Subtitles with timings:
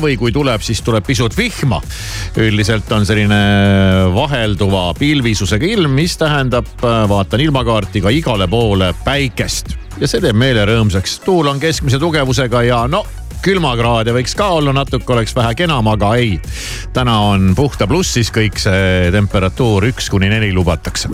[0.00, 1.80] või kui tuleb, siis tuleb pisut vihma.
[2.38, 3.40] üldiselt on selline
[4.14, 10.66] vahelduva pilvisusega ilm, mis tähendab, vaatan ilmakaarti ka igale poole päikest ja see teeb meele
[10.68, 11.20] rõõmsaks.
[11.24, 13.04] tuul on keskmise tugevusega ja no
[13.42, 16.38] külmakraade võiks ka olla natuke, oleks vähe kenam, aga ei.
[16.92, 21.10] täna on puhta plussis kõik see temperatuur üks kuni neli lubatakse.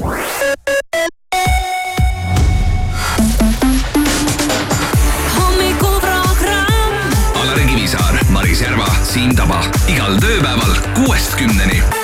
[9.15, 12.04] Siim Taba igal tööpäeval kuuest kümneni.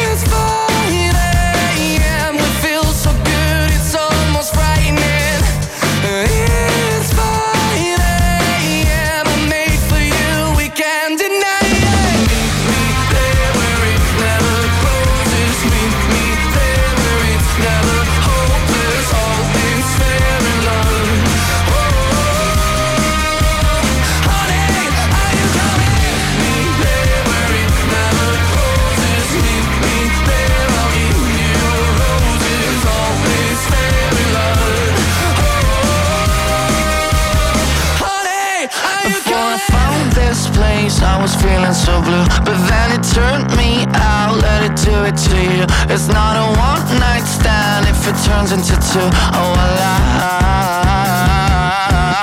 [45.93, 49.09] It's not a one night stand if it turns into two.
[49.33, 49.53] Oh,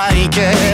[0.00, 0.67] I like it.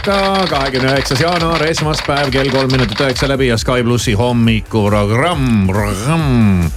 [0.00, 6.70] ärka, kahekümne üheksas jaanuar, esmaspäev, kell kolm minutit üheksa läbi ja Sky plussi hommikuprogramm, programm,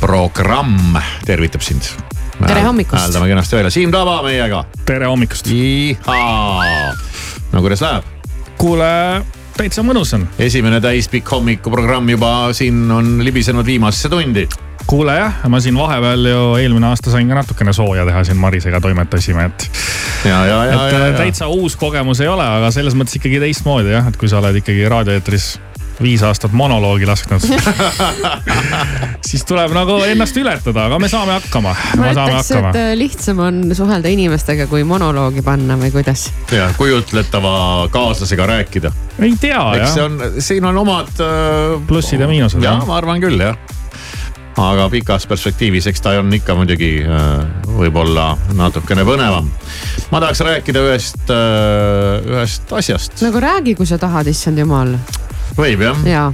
[0.00, 1.86] programm tervitab sind.
[2.46, 2.98] Tere hommikust.
[3.02, 4.64] hääldame kenasti välja, Siim Taba meiega.
[4.86, 5.46] tere hommikust.
[7.52, 8.04] no kuidas läheb?
[8.58, 9.22] kuule,
[9.56, 10.26] täitsa mõnus on.
[10.38, 14.48] esimene täispikk hommikuprogramm juba siin on libisenud viimasesse tundi.
[14.86, 18.80] kuule jah, ma siin vahepeal ju eelmine aasta sain ka natukene sooja teha siin Marisega
[18.80, 19.70] toimetasime, et.
[20.24, 21.18] ja, ja, ja, et ja, ja.
[21.18, 24.62] täitsa uus kogemus ei ole, aga selles mõttes ikkagi teistmoodi jah, et kui sa oled
[24.62, 25.52] ikkagi raadioeetris
[26.02, 27.44] viis aastat monoloogi lasknud
[29.28, 31.74] siis tuleb nagu ennast ületada, aga me saame hakkama.
[31.96, 32.78] ma me saame ütleks, et.
[32.80, 36.28] äh, lihtsam on suhelda inimestega, kui monoloogi panna või kuidas.
[36.54, 37.54] ja kujutletava
[37.92, 38.92] kaaslasega rääkida.
[39.20, 42.86] ei tea eks see jah, on, siin on omad äh, plussid ja miinused ja jah.
[42.88, 43.58] ma arvan küll jah.
[44.60, 49.48] Aga pikas perspektiivis, eks ta on ikka muidugi äh, võib-olla natukene põnevam.
[50.12, 54.96] ma tahaks rääkida ühest, ühest asjast, nagu räägi, kui sa tahad, issand jumal.
[55.56, 56.04] võib jah?
[56.08, 56.26] ja,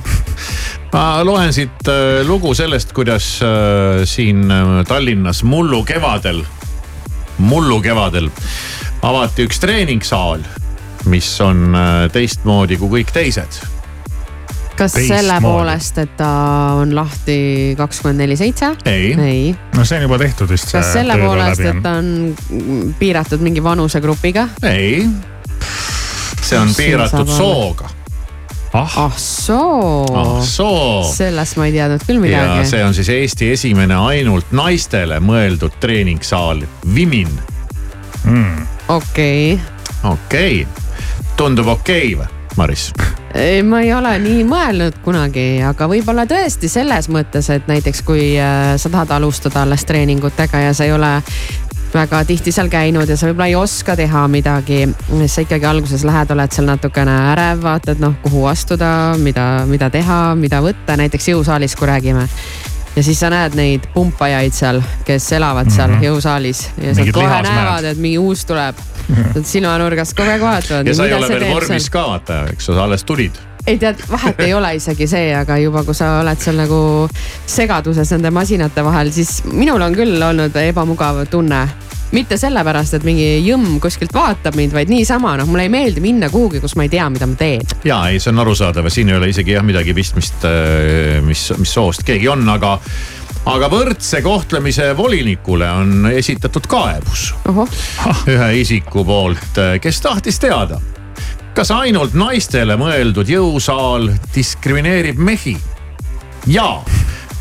[0.92, 6.42] ma loen siit äh, lugu sellest, kuidas äh, siin äh, Tallinnas mullu kevadel,
[7.38, 8.30] mullu kevadel
[9.02, 10.42] avati üks treeningsaal,
[11.12, 13.60] mis on äh, teistmoodi kui kõik teised.
[14.78, 15.42] Kas selle Teistmoodi.
[15.42, 16.30] poolest, et ta
[16.78, 17.38] on lahti
[17.78, 18.72] kakskümmend neli seitse?
[18.86, 19.56] ei, ei.
[19.76, 20.70] no see on juba tehtud vist.
[20.72, 24.48] kas selle poolest, et ta on piiratud mingi vanusegrupiga?
[24.62, 25.06] ei.
[26.42, 27.90] see on Mis piiratud sooga.
[28.78, 31.02] ah, ah soo ah, soo.
[31.10, 32.64] sellest ma ei teadnud küll midagi.
[32.70, 36.62] see on siis Eesti esimene ainult naistele mõeldud treeningsaal,
[36.94, 37.30] Vimin.
[38.88, 39.60] okei,
[40.04, 40.66] okei okay.,
[41.38, 42.90] tundub okei okay, või, Maris?
[43.34, 48.32] ei ma ei ole nii mõelnud kunagi, aga võib-olla tõesti selles mõttes, et näiteks kui
[48.40, 51.12] äh, sa tahad alustada alles treeningutega ja sa ei ole
[51.92, 56.04] väga tihti seal käinud ja sa võib-olla ei oska teha midagi, siis sa ikkagi alguses
[56.08, 58.90] lähed, oled seal natukene ärev, vaatad noh, kuhu astuda,
[59.22, 62.26] mida, mida teha, mida võtta, näiteks jõusaalis, kui räägime
[62.96, 66.10] ja siis sa näed neid pumpajaid seal, kes elavad seal mm -hmm.
[66.10, 68.74] jõusaalis ja sa kohe näevad, et mingi uus tuleb.
[69.52, 70.86] silmanurgast kogu aeg vaatavad.
[70.86, 73.38] ja sa ei ole veel vormis ka vaata, eks sa alles tulid.
[73.66, 76.80] ei tead, vahet ei ole isegi see, aga juba kui sa oled seal nagu
[77.46, 81.66] segaduses nende masinate vahel, siis minul on küll olnud ebamugav tunne
[82.12, 86.30] mitte sellepärast, et mingi jõmm kuskilt vaatab mind, vaid niisama noh, mulle ei meeldi minna
[86.32, 87.64] kuhugi, kus ma ei tea, mida ma teen.
[87.84, 90.46] ja ei, see on arusaadav ja siin ei ole isegi jah midagi pistmist,
[91.26, 92.78] mis, mis soost keegi on, aga,
[93.46, 97.32] aga võrdse kohtlemise volinikule on esitatud kaebus.
[97.48, 97.68] Ohoh,
[98.28, 100.80] ühe isiku poolt, kes tahtis teada,
[101.54, 105.56] kas ainult naistele mõeldud jõusaal diskrimineerib mehi?
[106.46, 106.78] Ja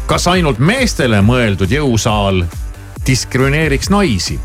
[0.07, 2.45] kas ainult meestele mõeldud jõusaal
[3.07, 4.39] diskrimineeriks naisi.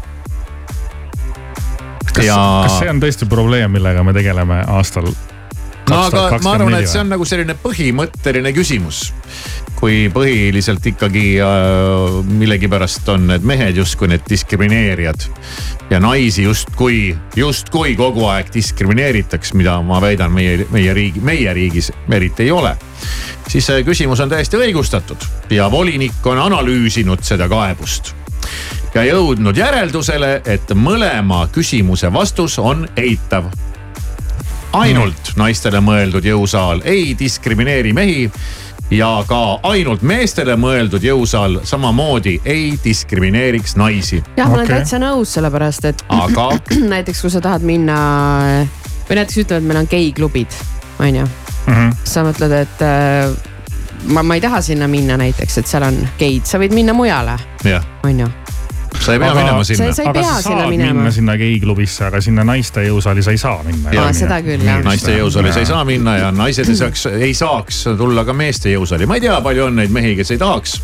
[2.12, 5.08] kas ja..., kas see on tõesti probleem, millega me tegeleme aastal
[5.90, 9.10] no aga ma arvan, et see on nagu selline põhimõtteline küsimus.
[9.82, 15.26] kui põhiliselt ikkagi äh, millegipärast on need mehed justkui need diskrimineerijad
[15.90, 21.90] ja naisi justkui, justkui kogu aeg diskrimineeritakse, mida ma väidan, meie, meie riigi, meie riigis
[22.06, 22.76] eriti ei ole
[23.50, 28.14] siis see küsimus on täiesti õigustatud ja volinik on analüüsinud seda kaebust
[28.94, 33.48] ja jõudnud järeldusele, et mõlema küsimuse vastus on eitav.
[34.72, 38.30] Ainult naistele mõeldud jõusaal ei diskrimineeri mehi
[38.92, 44.76] ja ka ainult meestele mõeldud jõusaal samamoodi ei diskrimineeriks naisi, jah, ma olen Okei.
[44.76, 46.50] täitsa nõus, sellepärast et aga
[46.94, 47.96] näiteks kui sa tahad minna
[49.08, 50.60] või näiteks ütleme, et meil on geiklubid,
[50.98, 51.30] on ju.
[51.62, 51.90] Mhm.
[52.04, 53.30] sa mõtled, et äh,
[54.10, 57.38] ma, ma ei taha sinna minna näiteks, et seal on geid, sa võid minna mujale,
[58.04, 58.28] on ju.
[59.02, 60.70] Sa ei pea Aga minema sa sinna ei, sa ei aga pea sa sinna saad
[60.70, 61.14] minema minna.
[61.16, 63.96] sinna geiklubisse, aga sinna naiste jõusaali sa ei saa minna.
[63.96, 64.82] Jaa, seda küll, jah.
[64.86, 68.72] naiste jõusaali sa ei saa minna ja naised ei saaks, ei saaks tulla ka meeste
[68.74, 70.80] jõusaali, ma ei tea, palju on neid mehi, kes ei tahaks.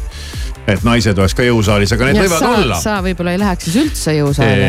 [0.68, 2.78] et naised oleks ka jõusaalis, aga need võivad sa, olla.
[2.82, 4.66] sa võib-olla ei läheks siis üldse jõusaali.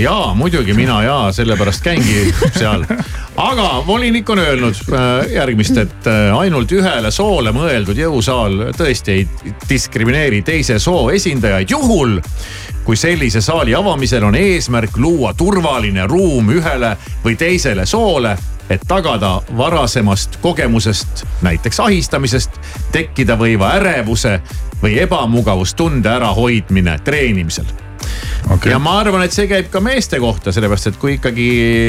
[0.00, 2.86] ja muidugi mina ja sellepärast käingi seal.
[3.36, 9.52] aga volinik on öelnud äh, järgmist, et äh, ainult ühele soole mõeldud jõusaal tõesti ei
[9.68, 12.16] diskrimineeri teise soo esindajaid juhul
[12.84, 18.36] kui sellise saali avamisel on eesmärk luua turvaline ruum ühele või teisele soole,
[18.70, 22.58] et tagada varasemast kogemusest, näiteks ahistamisest,
[22.92, 24.40] tekkida võiva ärevuse
[24.82, 27.81] või ebamugavustunde ärahoidmine treenimisel
[28.50, 28.72] okay.
[28.72, 28.78] ja.
[28.82, 31.48] ma arvan, et see käib ka meeste kohta, sellepärast et kui ikkagi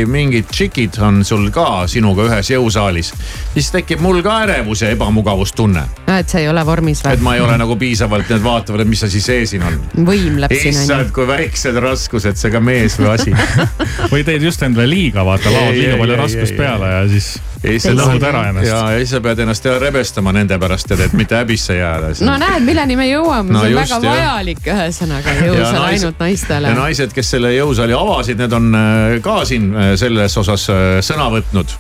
[0.09, 3.13] mingid tšikid on sul ka sinuga ühes jõusaalis,
[3.53, 5.85] siis tekib mul ka ärevus ja ebamugavustunne.
[6.17, 7.23] et see ei ole vormis et või?
[7.29, 9.79] ma ei ole nagu piisavalt, need vaatavad, et mis asi see siin on.
[9.95, 13.33] võimleb siin on issand, kui väiksed raskused, see ka mees või asi.
[14.13, 17.99] või teed just endale liiga, vaata, laod liiga palju raskust ei, peale ja siis issand
[17.99, 18.67] lõhud ära ennast.
[18.67, 22.11] ja, ja siis sa pead ennast rebestama nende pärast, et, et mitte häbisse jääda.
[22.13, 22.27] ju.
[22.27, 24.17] no näed, milleni me jõuame No no,, see on just, väga jah.
[24.17, 26.77] vajalik ühesõnaga jõusaal naised- ainult naistele ja.
[26.77, 31.29] naised, kes selle jõusaali avasid, need on äh, ka siin äh, selles osas äh, sõna
[31.33, 31.75] võtnud.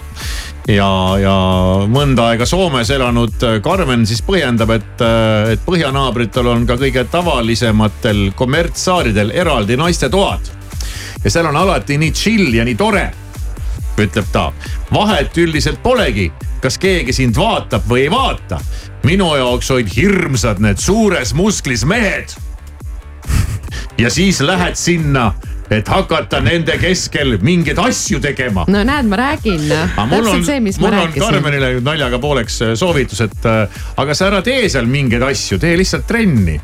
[0.71, 0.89] ja,
[1.19, 1.35] ja
[1.91, 5.03] mõnda aega Soomes elanud Karmen siis põhjendab, et,
[5.53, 10.53] et põhjanaabritel on ka kõige tavalisematel kommertssaaridel eraldi naistetoad.
[11.23, 13.09] ja seal on alati nii chill ja nii tore,
[13.99, 14.51] ütleb ta.
[14.93, 16.31] vahet üldiselt polegi,
[16.63, 18.61] kas keegi sind vaatab või ei vaata.
[19.03, 22.37] minu jaoks olid hirmsad need suures musklis mehed
[23.97, 25.31] ja siis lähed sinna,
[25.71, 28.65] et hakata nende keskel mingeid asju tegema.
[28.67, 31.25] no näed, ma räägin, täpselt see, mis, ma mul on rääkisin.
[31.29, 35.77] Karmenile naljaga pooleks äh, soovitus, et äh, aga sa ära tee seal mingeid asju, tee
[35.79, 36.59] lihtsalt trenni.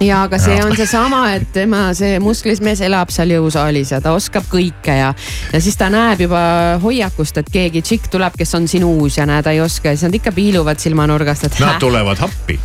[0.00, 4.14] ja aga see on seesama, et tema, see musklis mees elab seal jõusaalis ja ta
[4.16, 5.12] oskab kõike ja,
[5.52, 6.42] ja siis ta näeb juba
[6.82, 10.00] hoiakust, et keegi tšikk tuleb, kes on siin uus ja näe, ta ei oska ja
[10.00, 12.58] siis nad ikka piiluvad silmanurgast, et Nad tulevad appi.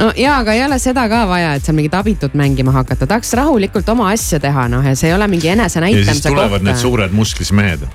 [0.00, 3.32] No ja, aga ei ole seda ka vaja, et seal mingit abitut mängima hakata, tahaks
[3.38, 6.82] rahulikult oma asja teha, noh ja see ei ole mingi enesenäitamise tulevad need koht.
[6.82, 7.86] suured musklis mehed.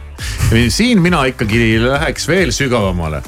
[0.69, 3.21] siin mina ikkagi läheks veel sügavamale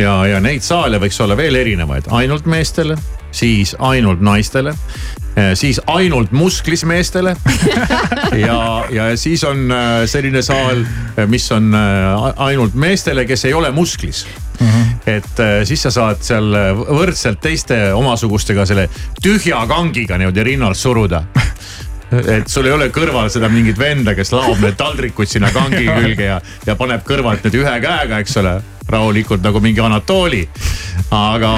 [0.00, 2.96] ja, ja neid saale võiks olla veel erinevaid, ainult meestele,
[3.34, 4.74] siis ainult naistele,
[5.58, 7.34] siis ainult musklis meestele.
[8.46, 8.58] ja,
[8.90, 10.84] ja siis on äh, selline saal,
[11.26, 14.24] mis on ainult meestele, kes ei ole musklis.
[15.06, 16.54] Et äh, siis sa saad seal
[16.88, 18.86] võrdselt teiste omasugustega selle
[19.22, 21.24] tühja kangiga niimoodi rinnalt suruda.
[22.14, 26.28] Et sul ei ole kõrval seda mingit venda, kes laob need taldrikud sinna kangi külge
[26.28, 28.54] ja, ja paneb kõrvalt need ühe käega, eks ole,
[28.88, 30.48] rahulikult nagu mingi Anatoli.
[31.14, 31.50] aga,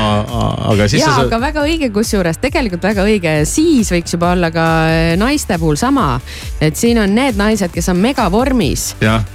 [0.73, 4.51] aga siis ja, sa aga väga õige, kusjuures tegelikult väga õige, siis võiks juba olla
[4.53, 4.65] ka
[5.21, 6.21] naiste puhul sama.
[6.61, 8.89] et siin on need naised, kes on megavormis,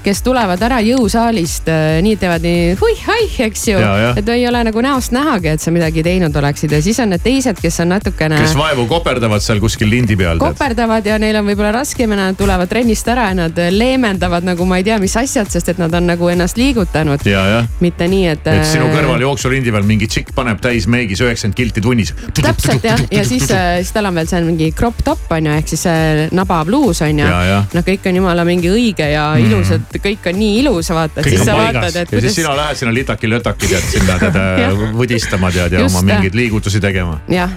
[0.04, 1.70] kes tulevad ära jõusaalist,
[2.02, 3.82] nii teevad nii hui-haih, eks ju
[4.16, 7.24] et ei ole nagu näost nähagi, et sa midagi teinud oleksid ja siis on need
[7.26, 10.40] teised, kes on natukene kes vaevu koperdavad seal kuskil lindi peal.
[10.42, 14.66] koperdavad ja neil on võib-olla raskem ja nad tulevad trennist ära ja nad leevendavad nagu
[14.70, 17.26] ma ei tea, mis asjad, sest et nad on nagu ennast liigutanud.
[17.26, 18.48] ja, jah, mitte nii, et.
[18.52, 22.14] et sinu kõrval jooksulindi peal mingi tšikk paneb täis meigis üheksakümmend kilti tunnis.
[22.38, 25.72] täpselt jah, ja siis, siis tal on veel seal mingi crop top on ju, ehk
[25.72, 29.50] siis see nabapluus on ju noh, kõik on jumala mingi õige ja mm.
[29.50, 31.96] ilus, et kõik on nii ilus, vaata, Kõik siis on sa paigas.
[31.96, 36.06] ja siis kuidas sina lähed sinna litaki-lötaki tead sinna tead võdistama tead ja Just, oma
[36.14, 37.20] mingeid liigutusi tegema.
[37.32, 37.54] jah,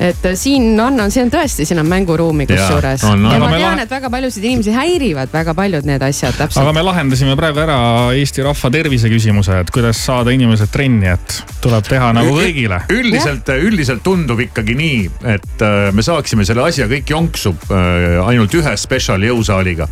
[0.00, 3.02] et siin on, on, siin on tõesti, siin on mänguruumi kusjuures.
[3.04, 6.46] ja Aga ma me tean, et väga paljusid inimesi häirivad väga paljud need asjad aga
[6.46, 6.72] täpselt.
[6.76, 7.78] me lahendasime praegu ära
[8.16, 12.80] Eesti rahva tervise küsimuse, et kuidas saada inimesed trenni, et tuleb teha nagu kõigile.
[12.96, 15.00] üldiselt, üldiselt tundub ikkagi nii,
[15.36, 19.88] et äh, me saaksime selle asja kõik jonksu äh, ainult ühe spetsial jõusaaliga.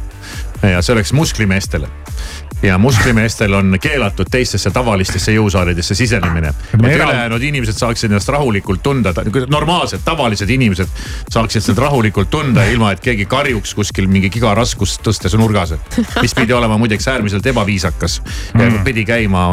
[0.64, 2.07] ja see oleks musklimeestele
[2.62, 6.48] ja musklimeestel on keelatud teistesse tavalistesse jõusaalidesse sisenemine.
[6.48, 9.12] et ülejäänud inimesed saaksid ennast rahulikult tunda,
[9.50, 10.88] normaalsed tavalised inimesed
[11.30, 15.74] saaksid seda rahulikult tunda, ilma et keegi karjuks kuskil mingi gigaraskust tõstes nurgas.
[16.22, 18.22] mis pidi olema muideks äärmiselt ebaviisakas
[18.54, 18.80] mm..
[18.84, 19.48] pidi käima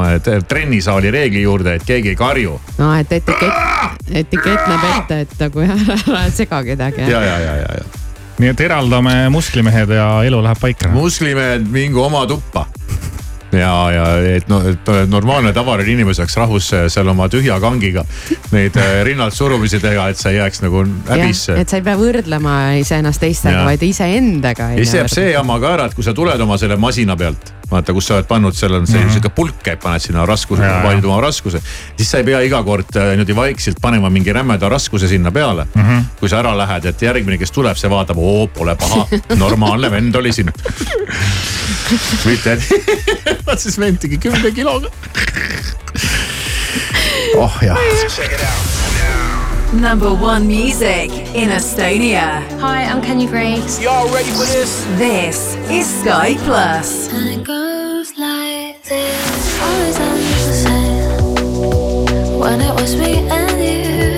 [0.48, 5.68] trennisaali reegli juurde, et keegi ei karju no et etikett, etikett näeb ette, et nagu
[5.68, 7.02] ära sega kedagi.
[7.12, 8.05] ja, ja, ja, ja, ja
[8.40, 10.90] nii et eraldame musklimehed ja elu läheb paika.
[10.92, 12.66] muslimehed mingu oma tuppa.
[13.56, 18.04] ja, ja et noh, et normaalne tavaline inimene saaks rahus seal oma tühja kangiga
[18.52, 21.56] neid äh, rinnalt surumisi teha, et sa ei jääks nagu häbisse.
[21.62, 24.74] et sa ei pea võrdlema iseennast teistega, vaid iseendaga.
[24.76, 27.54] ja siis jääb see jama ka ära, et kui sa tuled oma selle masina pealt,
[27.72, 31.06] vaata, kus sa oled pannud, seal on see sihuke pulk käib, paned sinna raskuse valid
[31.06, 31.60] oma raskuse.
[31.98, 35.68] siis sa ei pea iga kord äh, niimoodi vaikselt panema mingi rämeda raskuse sinna peale
[35.74, 35.82] mm.
[35.82, 36.04] -hmm.
[36.20, 40.16] kui sa ära lähed, et järgmine, kes tuleb, see vaatab, oo pole paha, normaalne vend
[40.16, 40.52] oli siin.
[42.26, 42.62] mitte, et
[43.48, 44.90] vaat siis vend tegi kümne kiloga.
[47.44, 47.78] oh jah.
[49.74, 52.42] Number one music in Estonia.
[52.60, 53.82] Hi, I'm Kenny Grace.
[53.82, 54.86] Y'all ready for this?
[54.98, 57.12] This is Sky Plus.
[57.14, 59.60] And it goes like this.
[59.62, 62.40] Always on the same.
[62.40, 64.18] When it was me and you.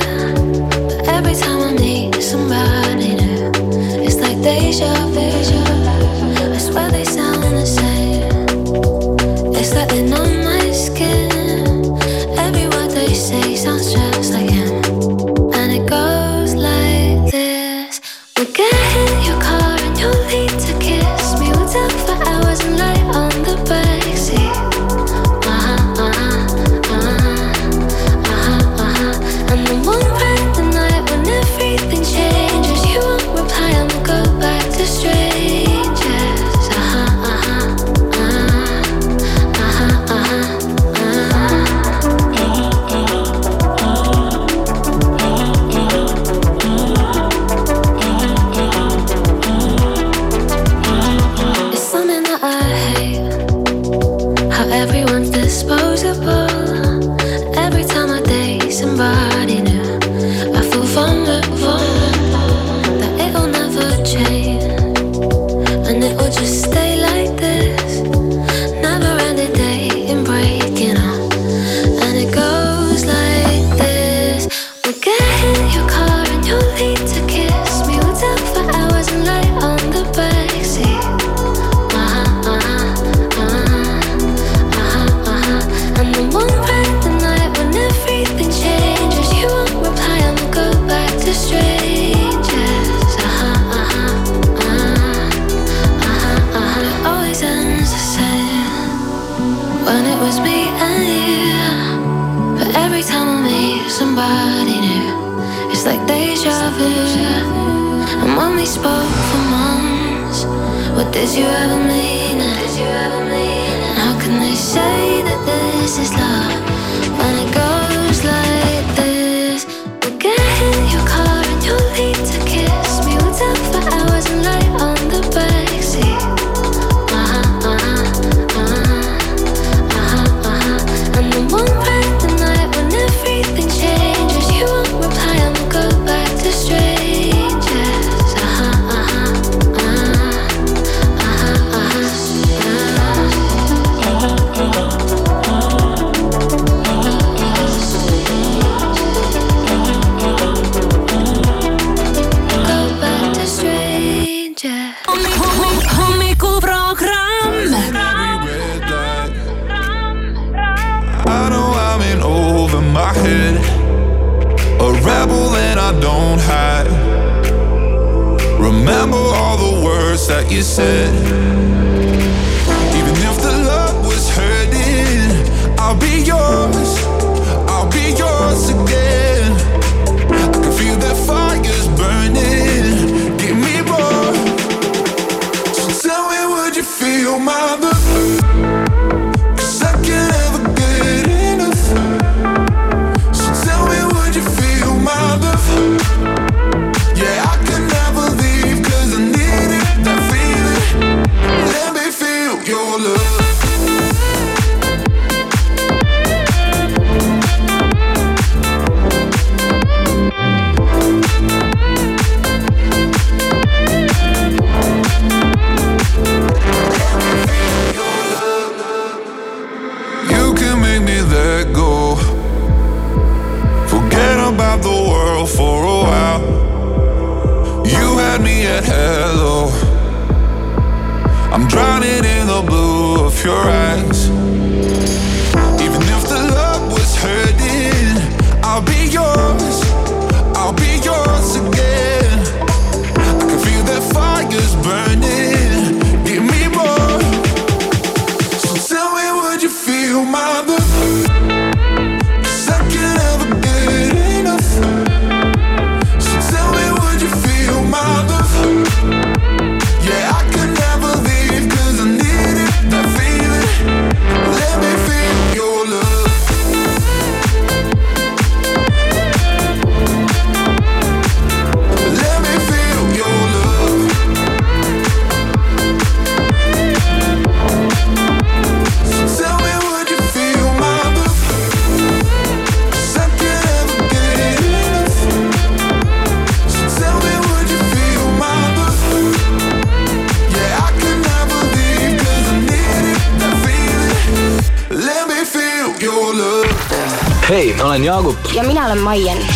[0.88, 3.51] But every time I need somebody new,
[4.04, 5.22] it's like deja vu.
[6.54, 8.46] I swear they sound the same.
[9.56, 10.37] It's like they know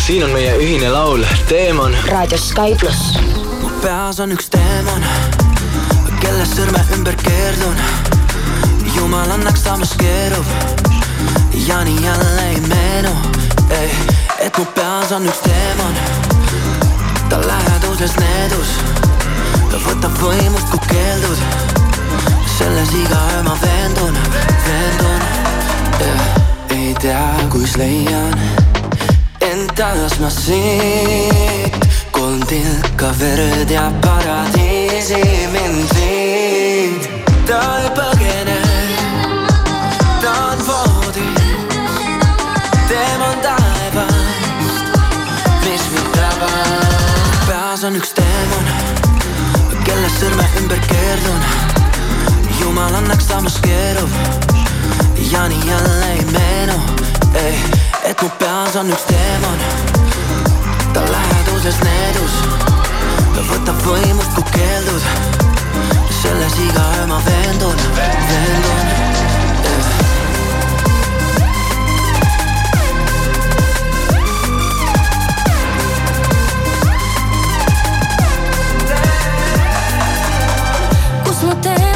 [0.06, 1.96] siin on meie ühine laul, Teemon.
[2.06, 3.18] raadios Sky pluss.
[3.62, 5.04] mu peas on üks teemon,
[6.20, 7.76] kelle sõrme ümber keerdun.
[8.96, 10.46] jumal annaks, samas keerub
[11.66, 13.12] ja nii jälle ei meenu.
[14.38, 15.94] et mu peas on üks teemon,
[17.28, 18.74] ta läheduses needus,
[19.70, 21.46] ta võtab võimust, kui keeldud.
[22.58, 24.18] selles iga öö ma veendun,
[24.66, 25.22] veendun.
[26.70, 28.71] ei tea, kus leian
[29.52, 31.76] tentadas ma siit,
[32.10, 35.20] kolm tilka verd ja paradiisi
[35.52, 37.02] mind viib.
[37.46, 38.56] ta ei põgene,
[40.22, 41.68] ta on voodis,
[42.88, 44.72] tema on taevas,
[45.66, 47.36] mis mind tabab.
[47.50, 48.72] peas on üks teemon,
[49.84, 51.46] kelle sõrme ümber keerdun.
[52.62, 54.20] jumal annaks, samas keerub
[55.28, 56.82] ja nii jälle ei meenu,
[57.34, 59.58] ei eh et mu peas on üks teemon.
[60.94, 62.34] ta läheduses needus,
[63.50, 65.02] võtab võimust, kui keeldud.
[66.22, 69.02] selles iga öö ma veendun, veendun yeah..
[81.42, 81.91] mu tee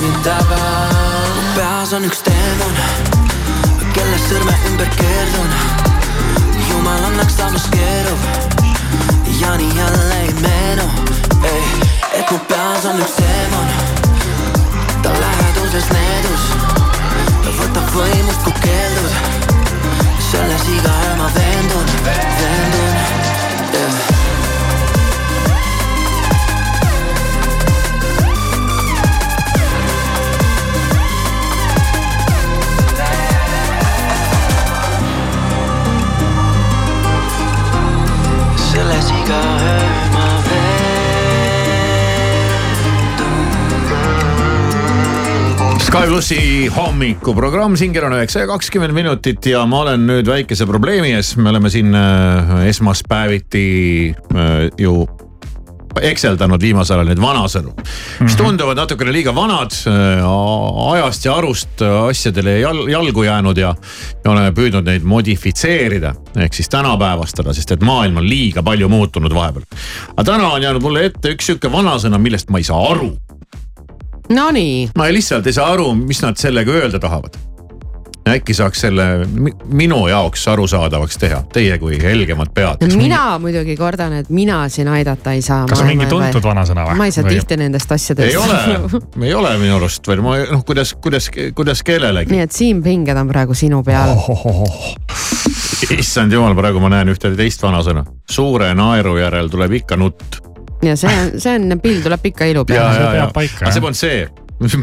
[0.00, 0.58] mind taba
[1.54, 2.76] peas on üks teemon,
[3.94, 5.54] kelle sõrme ümber keerdun.
[6.68, 8.28] Jumal annaks saamas keerub.
[9.40, 10.86] Ja nii jälle ei meenu.
[11.42, 11.64] Ei,
[12.12, 13.68] et mu peas on üks teemon
[15.02, 16.65] ta läheduses needus.
[17.76, 19.16] ta võimust kui keeldud
[20.30, 22.86] selles igal ma veendun, veendun
[45.86, 50.66] Sky plussi hommikuprogramm, siin kell on üheksa ja kakskümmend minutit ja ma olen nüüd väikese
[50.66, 53.68] probleemi ees, me oleme siin äh, esmaspäeviti
[54.34, 55.04] äh, ju
[56.02, 58.26] ekseldanud viimasel ajal neid vanasõnu mm, -hmm.
[58.26, 59.72] mis tunduvad natukene liiga vanad,
[60.90, 63.74] ajast ja arust asjadele jal, jalgu jäänud ja,
[64.24, 69.34] ja oleme püüdnud neid modifitseerida ehk siis tänapäevastada, sest et maailm on liiga palju muutunud
[69.34, 69.64] vahepeal.
[70.16, 73.14] aga täna on jäänud mulle ette üks sihuke vanasõna, millest ma ei saa aru
[74.28, 74.90] Nonii.
[74.96, 77.36] ma lihtsalt ei saa aru, mis nad sellega öelda tahavad.
[78.26, 79.04] äkki saaks selle
[79.70, 82.82] minu jaoks arusaadavaks teha, teie kui helgemad pead.
[82.96, 85.66] mina muidugi kordan, et mina siin aidata ei saa.
[85.70, 86.96] kas on mingi tuntud vanasõna või?
[86.98, 87.36] ma ei saa või...
[87.38, 88.28] tihti nendest asjadest.
[88.28, 88.90] ei ole,
[89.28, 92.34] ei ole minu arust veel, ma noh, kuidas, kuidas, kuidas kellelegi.
[92.34, 94.30] nii et Siim, pinged on praegu sinu peal oh,.
[94.34, 94.90] Oh, oh.
[95.98, 98.02] issand jumal, praegu ma näen ühte teist vanasõna.
[98.30, 100.42] suure naeru järel tuleb ikka nutt
[100.82, 102.98] ja see on, see on, pill tuleb ikka ilu peale.
[102.98, 103.64] see peab paika.
[103.64, 104.26] aga see polnud see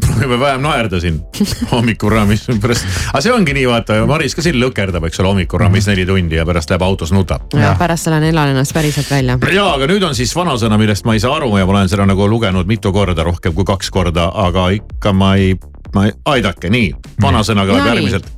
[0.05, 1.21] proovime vähem naerda siin
[1.71, 6.05] hommikuraamis pärast, aga see ongi nii, vaata, Maris ka siin lõkerdab, eks ole, hommikuraamis neli
[6.05, 7.47] tundi ja pärast läheb autos nutab.
[7.57, 9.37] ja pärast lähen elan ennast päriselt välja.
[9.53, 12.05] ja, aga nüüd on siis vanasõna, millest ma ei saa aru ja ma olen seda
[12.09, 15.55] nagu lugenud mitu korda, rohkem kui kaks korda, aga ikka ma ei,
[15.95, 18.29] ma ei, aidake, nii, vanasõna kõlab järgmiselt.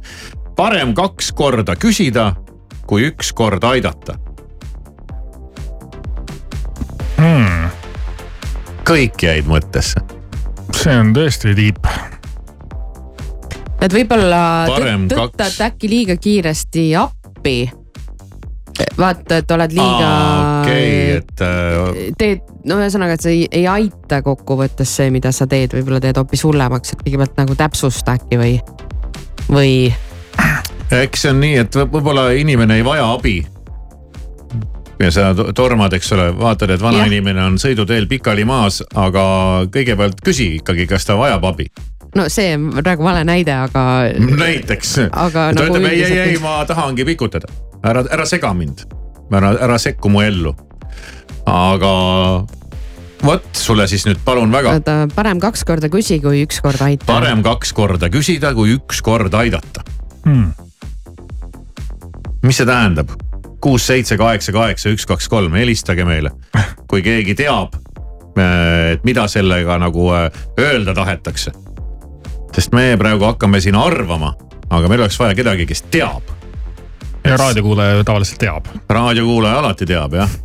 [0.56, 2.32] parem kaks korda küsida,
[2.88, 4.20] kui üks kord aidata
[7.18, 7.70] hmm..
[8.88, 10.02] kõik jäid mõttesse.
[10.76, 11.88] see on tõesti tiip.
[13.82, 14.42] et võib-olla
[15.12, 17.58] tõttad äkki liiga kiiresti appi.
[18.98, 20.12] vaata, et oled liiga.
[20.62, 22.12] okei et äh....
[22.18, 26.20] teed, no ühesõnaga, et see ei, ei aita kokkuvõttes see, mida sa teed, võib-olla teed
[26.20, 28.56] hoopis hullemaks, et kõigepealt nagu täpsusta äkki või,
[29.50, 29.76] või
[30.92, 33.40] eks see on nii, et võib-olla inimene ei vaja abi
[35.00, 39.26] ja sa tormad, eks ole, vaatad, et vanainimene on sõiduteel pikali maas, aga
[39.74, 41.70] kõigepealt küsi ikkagi, kas ta vajab abi
[42.16, 43.86] no see on praegu vale näide, aga.
[44.46, 44.98] näiteks.
[45.12, 47.50] aga ta nagu ütleb ei, ei, ei, ma tahangi pikutada,
[47.84, 48.86] ära, ära sega mind,
[49.34, 50.56] ära, ära sekku mu ellu.
[51.46, 51.92] aga
[53.26, 54.78] vot sulle siis nüüd palun väga.
[54.80, 57.08] oota, parem kaks korda küsi, kui üks kord aita.
[57.10, 59.84] parem kaks korda küsida, kui üks kord aidata
[60.26, 60.52] hmm..
[62.46, 63.12] mis see tähendab?
[63.66, 66.30] Kuus, seitse, kaheksa, kaheksa, üks, kaks, kolm, helistage meile.
[66.90, 67.74] kui keegi teab,
[68.38, 70.28] äh, et mida sellega nagu äh,
[70.62, 71.52] öelda tahetakse.
[72.54, 74.36] sest me praegu hakkame siin arvama,
[74.70, 76.30] aga meil oleks vaja kedagi, kes teab.
[77.26, 78.70] ja raadiokuulaja tavaliselt teab.
[78.90, 80.38] raadiokuulaja alati teab jah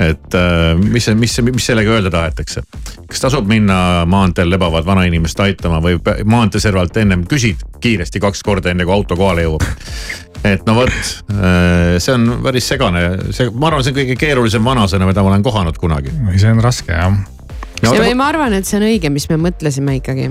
[0.00, 2.62] et äh, mis mis, mis sellega öelda tahetakse.
[3.08, 8.86] kas tasub minna maanteel lebavat vanainimest aitama või maanteeservalt ennem küsid kiiresti kaks korda, enne
[8.86, 9.66] kui auto kohale jõuab
[10.46, 10.92] et no vot,
[11.34, 13.02] äh, see on päris segane,
[13.34, 16.12] see, ma arvan, see on kõige keerulisem vanasõna, mida ma olen kohanud kunagi.
[16.36, 17.18] see on raske jah.
[17.82, 20.30] ja või ma arvan, et see on õige, mis me mõtlesime ikkagi.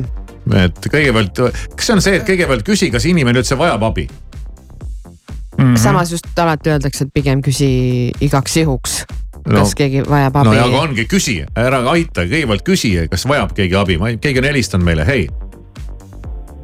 [0.64, 1.44] et kõigepealt,
[1.76, 5.64] kas see on see, et kõigepealt küsi, kas inimene üldse vajab abi mm?
[5.64, 5.78] -hmm.
[5.78, 7.70] samas just alati öeldakse, et pigem küsi
[8.22, 9.04] igaks juhuks
[9.46, 10.50] no, kas keegi vajab abi.
[10.50, 14.50] no ja aga ongi, küsi, ära aita, kõigepealt küsi, kas vajab keegi abi, keegi on
[14.50, 15.30] helistanud meile, hei.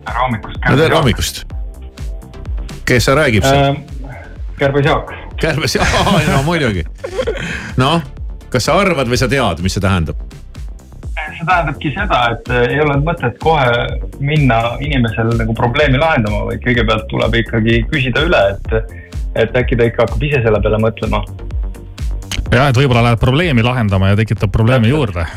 [0.05, 0.65] tere hommikust.
[0.65, 1.45] tere hommikust
[2.85, 3.77] kes see räägib seal äh,?
[4.59, 5.13] kärbes Jaak.
[5.41, 5.87] kärbes Jaak,
[6.29, 6.85] no muidugi.
[7.77, 8.01] noh,
[8.49, 10.19] kas sa arvad või sa tead, mis see tähendab?
[11.35, 13.71] see tähendabki seda, et äh, ei ole mõtet kohe
[14.23, 18.95] minna inimesel nagu probleemi lahendama, vaid kõigepealt tuleb ikkagi küsida üle, et,
[19.43, 21.25] et äkki ta ikka hakkab ise selle peale mõtlema.
[22.53, 25.27] jah, et võib-olla läheb probleemi lahendama ja tekitab probleemi juurde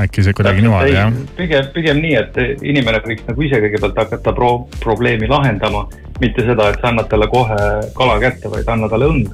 [0.00, 1.12] äkki see kuidagi niimoodi jah?
[1.36, 5.84] pigem, pigem nii, et inimene võiks nagu ise kõigepealt hakata pro probleemi lahendama,
[6.22, 7.58] mitte seda, et sa annad talle kohe
[7.98, 9.26] kala kätte, vaid anna talle õng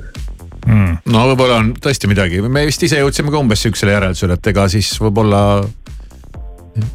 [0.67, 0.97] mm..
[1.13, 4.69] no võib-olla on tõesti midagi, me vist ise jõudsime ka umbes sihukesele järeldusele, et ega
[4.73, 5.43] siis võib-olla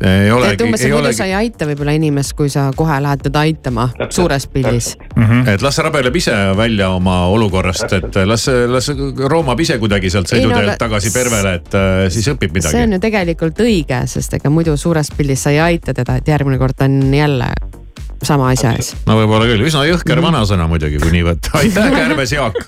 [0.01, 0.53] ei olegi.
[0.53, 3.89] et umbes, et muidu sa ei aita võib-olla inimest, kui sa kohe lähed teda aitama
[3.91, 4.93] täpselt, suures pildis.
[5.15, 5.49] Mm -hmm.
[5.53, 8.89] et las rabeleb ise välja oma olukorrast, et las, las
[9.29, 12.71] roomab ise kuidagi sealt sõiduteelt no, tagasi pervele, et äh, siis õpib midagi.
[12.71, 16.27] see on ju tegelikult õige, sest ega muidu suures pildis sa ei aita teda, et
[16.27, 17.53] järgmine kord on jälle
[18.27, 18.93] sama asja ees.
[19.07, 21.57] no võib-olla küll, üsna jõhker mm vanasõna muidugi, kui nii võtta.
[21.59, 22.59] aitäh, Kärbes Jaak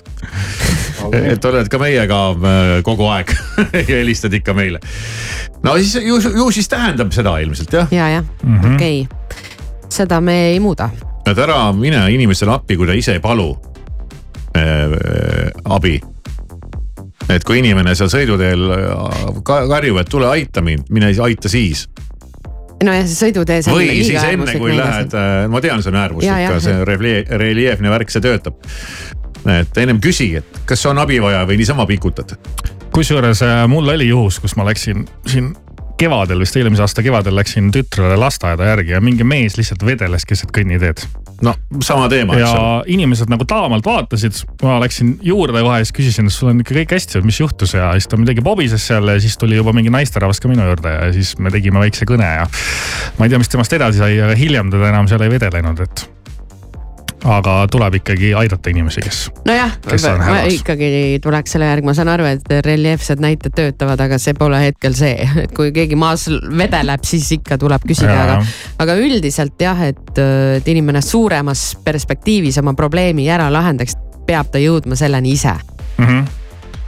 [1.32, 3.32] et oled ka meiega äh, kogu aeg
[3.72, 4.80] ja helistad ikka meile.
[5.64, 7.92] no siis ju, ju siis tähendab seda ilmselt jah?
[7.92, 9.38] ja, jah mm -hmm., okei okay.,
[9.88, 10.90] seda me ei muuda.
[11.26, 13.56] et ära mine inimesele appi, kui ta ise ei palu
[14.56, 16.00] äh, abi
[17.28, 21.88] et kui inimene seal sõiduteel äh, karjub, et tule aita mind, mine aita siis
[22.84, 23.60] nojah, see sõidutee.
[23.70, 26.84] või siis enne, kui lähed, äh, ma tean, see on äärmuslik, ka see
[27.44, 28.60] reljeefne värk, see töötab
[29.54, 32.36] et ennem küsi, et kas on abi vaja või niisama pikutad.
[32.94, 35.54] kusjuures äh, mul oli juhus, kus ma läksin siin
[36.00, 40.52] kevadel vist eelmise aasta kevadel läksin tütrele lasteaeda järgi ja mingi mees lihtsalt vedeles keset
[40.54, 41.04] kõnniteed.
[41.44, 41.54] no
[41.84, 42.50] sama teema, ja
[42.90, 46.76] inimesed nagu taamalt vaatasid, ma läksin juurde kohe ja siis küsisin, et sul on ikka
[46.80, 49.92] kõik hästi, mis juhtus ja siis ta midagi pobises seal ja siis tuli juba mingi
[49.92, 52.50] naisterahvas ka minu juurde ja siis me tegime väikse kõne ja.
[53.18, 56.08] ma ei tea, mis temast edasi sai, aga hiljem teda enam seal ei vedelenud, et
[57.26, 59.20] aga tuleb ikkagi aidata inimesi, kes.
[59.46, 59.74] nojah,
[60.52, 64.94] ikkagi tuleks selle järgi, ma saan aru, et reljeefsed näited töötavad, aga see pole hetkel
[64.98, 68.38] see, et kui keegi maas vedeleb, siis ikka tuleb küsida, aga,
[68.84, 70.20] aga üldiselt jah, et,
[70.60, 76.06] et inimene suuremas perspektiivis oma probleemi ära lahendaks, peab ta jõudma selleni ise mm.
[76.06, 76.24] -hmm.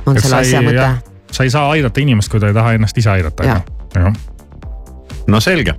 [0.07, 0.89] on et selle asja mõte.
[1.33, 3.63] sa ei saa aidata inimest, kui ta ei taha ennast ise aidata.
[5.27, 5.75] no selge,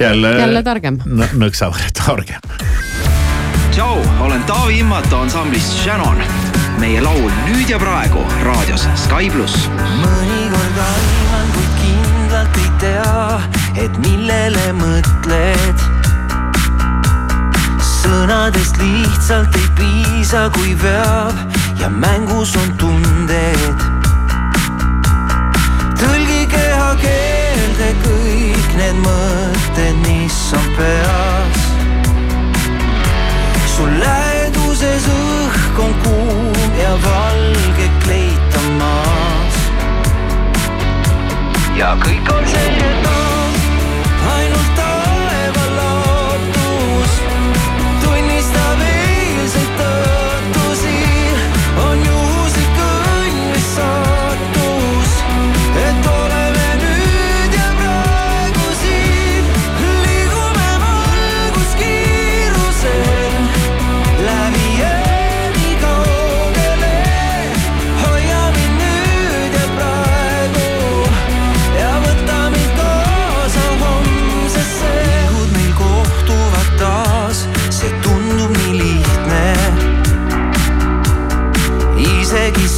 [0.00, 0.36] jälle.
[0.38, 0.98] jälle targem.
[1.34, 3.19] nõksa võrra targem
[3.70, 6.22] tšau, olen Taavi Immatu ansamblist Shannon.
[6.78, 9.68] meie laul Nüüd ja praegu raadios Sky pluss.
[9.78, 13.40] mõnikord aiman, kuid kindlalt ei tea,
[13.84, 15.84] et millele mõtled.
[17.78, 21.34] sõnadest lihtsalt ei piisa, kui veab
[21.78, 23.88] ja mängus on tunded.
[26.00, 31.69] tõlgi kehakeelde kõik need mõtted, mis on peas
[33.80, 39.56] su läheduses õhk on kuum ja valge kleitamas.
[41.78, 43.19] ja kõik on selge taas,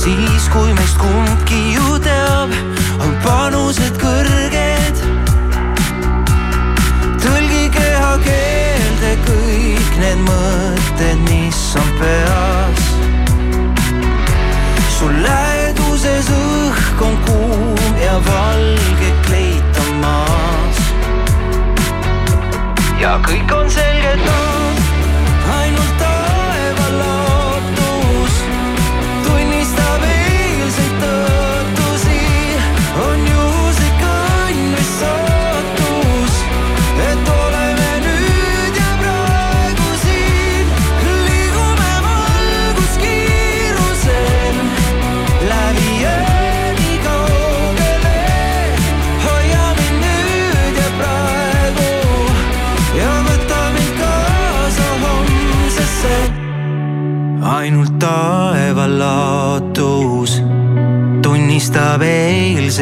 [0.02, 2.50] siis, kui meist kumbki ju teab,
[3.04, 5.02] on panused kõrged.
[7.22, 12.82] tõlgi kehakeelde kõik need mõtted, mis on peas.
[14.96, 20.82] su läheduses õhk on kuum ja valge kleitamas.
[23.00, 24.61] ja kõik on selge taas,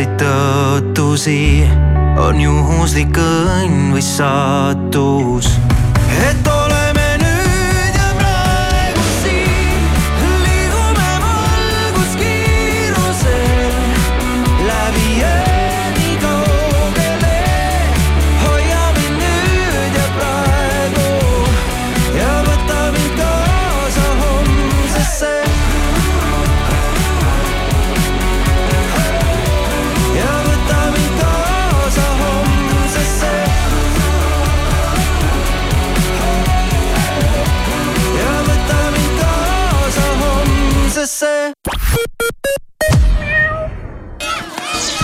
[0.00, 1.68] eilseid tõotusi,
[2.20, 5.29] on juhuslik õnn või saatus,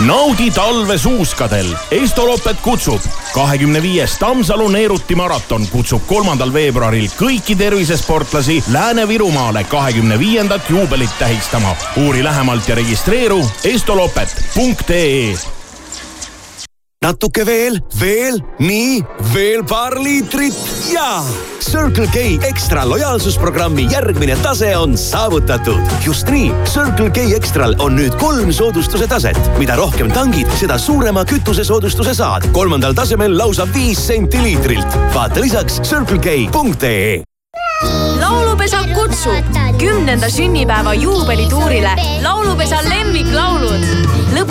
[0.07, 3.01] naudi talve suuskadel, Estoloppet kutsub.
[3.35, 11.77] kahekümne viies Tammsalu Neeruti maraton kutsub kolmandal veebruaril kõiki tervisesportlasi Lääne-Virumaale kahekümne viiendat juubelit tähistama.
[11.97, 15.35] uuri lähemalt ja registreeru estoloppet.ee
[17.03, 20.55] natuke veel, veel, nii, veel paar liitrit
[20.92, 21.23] ja
[21.66, 25.81] Circle K ekstra lojaalsusprogrammi järgmine tase on saavutatud.
[26.07, 29.38] just nii, Circle K ekstral on nüüd kolm soodustuse taset.
[29.59, 32.46] mida rohkem tangid, seda suurema kütusesoodustuse saad.
[32.52, 34.98] kolmandal tasemel lausa viis senti liitrilt.
[35.14, 37.22] vaata lisaks circlek.ee
[38.20, 41.90] laulupesa kutsub kümnenda sünnipäeva juubelituurile
[42.22, 43.76] laulupesa lemmiklaulud.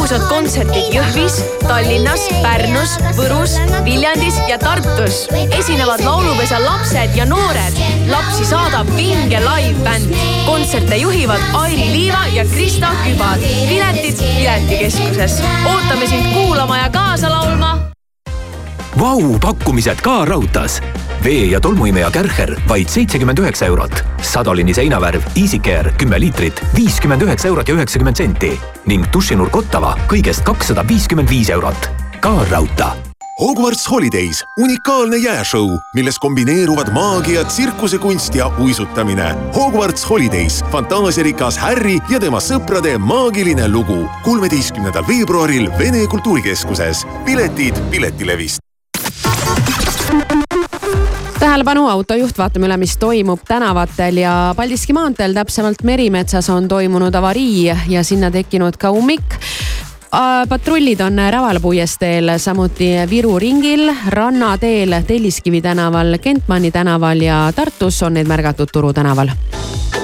[0.05, 3.55] Lõbusad kontserdid Jõhvis, Tallinnas, Pärnus, Võrus,
[3.87, 5.23] Viljandis ja Tartus.
[5.57, 7.73] esinevad laulupesa lapsed ja noored.
[8.11, 10.13] lapsi saadab vinge live-bänd.
[10.45, 13.41] kontserte juhivad Airi Liiva ja Krista Kübar.
[13.67, 15.41] piletid piletikeskuses.
[15.73, 17.94] ootame sind kuulama ja kaasa laulma
[18.99, 20.81] Vau, pakkumised ka raudtees.
[21.23, 24.03] vee- ja tolmuimeja Kärcher vaid seitsekümmend üheksa eurot.
[24.21, 30.43] Sadolini seinavärv EasyCare kümme liitrit, viiskümmend üheksa eurot ja üheksakümmend senti ning dušinurk Ottava kõigest
[30.43, 31.89] kakssada viiskümmend viis eurot.
[32.19, 39.35] ka raudtee Hogwarts Holidays, unikaalne jääšõu, milles kombineeruvad maagia, tsirkusekunst ja uisutamine.
[39.55, 44.07] Hogwarts Holidays, fantaasiarikas Harry ja tema sõprade maagiline lugu.
[44.23, 47.05] kolmeteistkümnendal veebruaril Vene Kultuurikeskuses.
[47.25, 48.64] piletid Piletilevist.
[51.39, 57.71] tähelepanu, autojuht, vaatame üle, mis toimub tänavatel ja Paldiski maanteel, täpsemalt Merimetsas on toimunud avarii
[57.87, 59.37] ja sinna tekkinud ka ummik
[60.49, 68.13] patrullid on Rävala puiesteel, samuti Viru ringil, Rannateel, Telliskivi tänaval, Kentmanni tänaval ja Tartus on
[68.13, 69.29] neid märgatud Turu tänaval.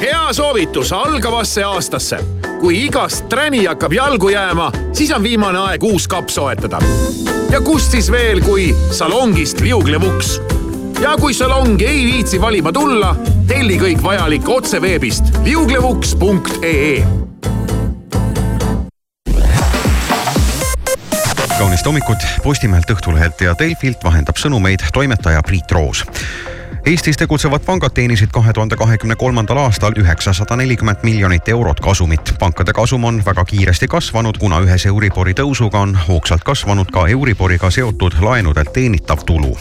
[0.02, 2.18] Hea soovitus algavasse aastasse.
[2.60, 6.80] kui igast träni hakkab jalgu jääma, siis on viimane aeg uus kapp soetada.
[7.52, 10.42] ja kust siis veel, kui salongist liuglevuks.
[11.02, 13.16] ja kui salongi ei viitsi valima tulla,
[13.48, 17.06] telli kõik vajalik otse veebist liuglevuks.ee
[21.58, 26.02] kaunist hommikut Postimehelt, Õhtulehelt ja Delfilt vahendab sõnumeid toimetaja Priit Roos
[26.86, 32.34] Eestis tegutsevad pangad teenisid kahe tuhande kahekümne kolmandal aastal üheksasada nelikümmend miljonit eurot kasumit.
[32.40, 37.70] pankade kasum on väga kiiresti kasvanud, kuna ühes Euribori tõusuga on hoogsalt kasvanud ka Euriboriga
[37.70, 39.54] seotud laenudelt teenitav tulu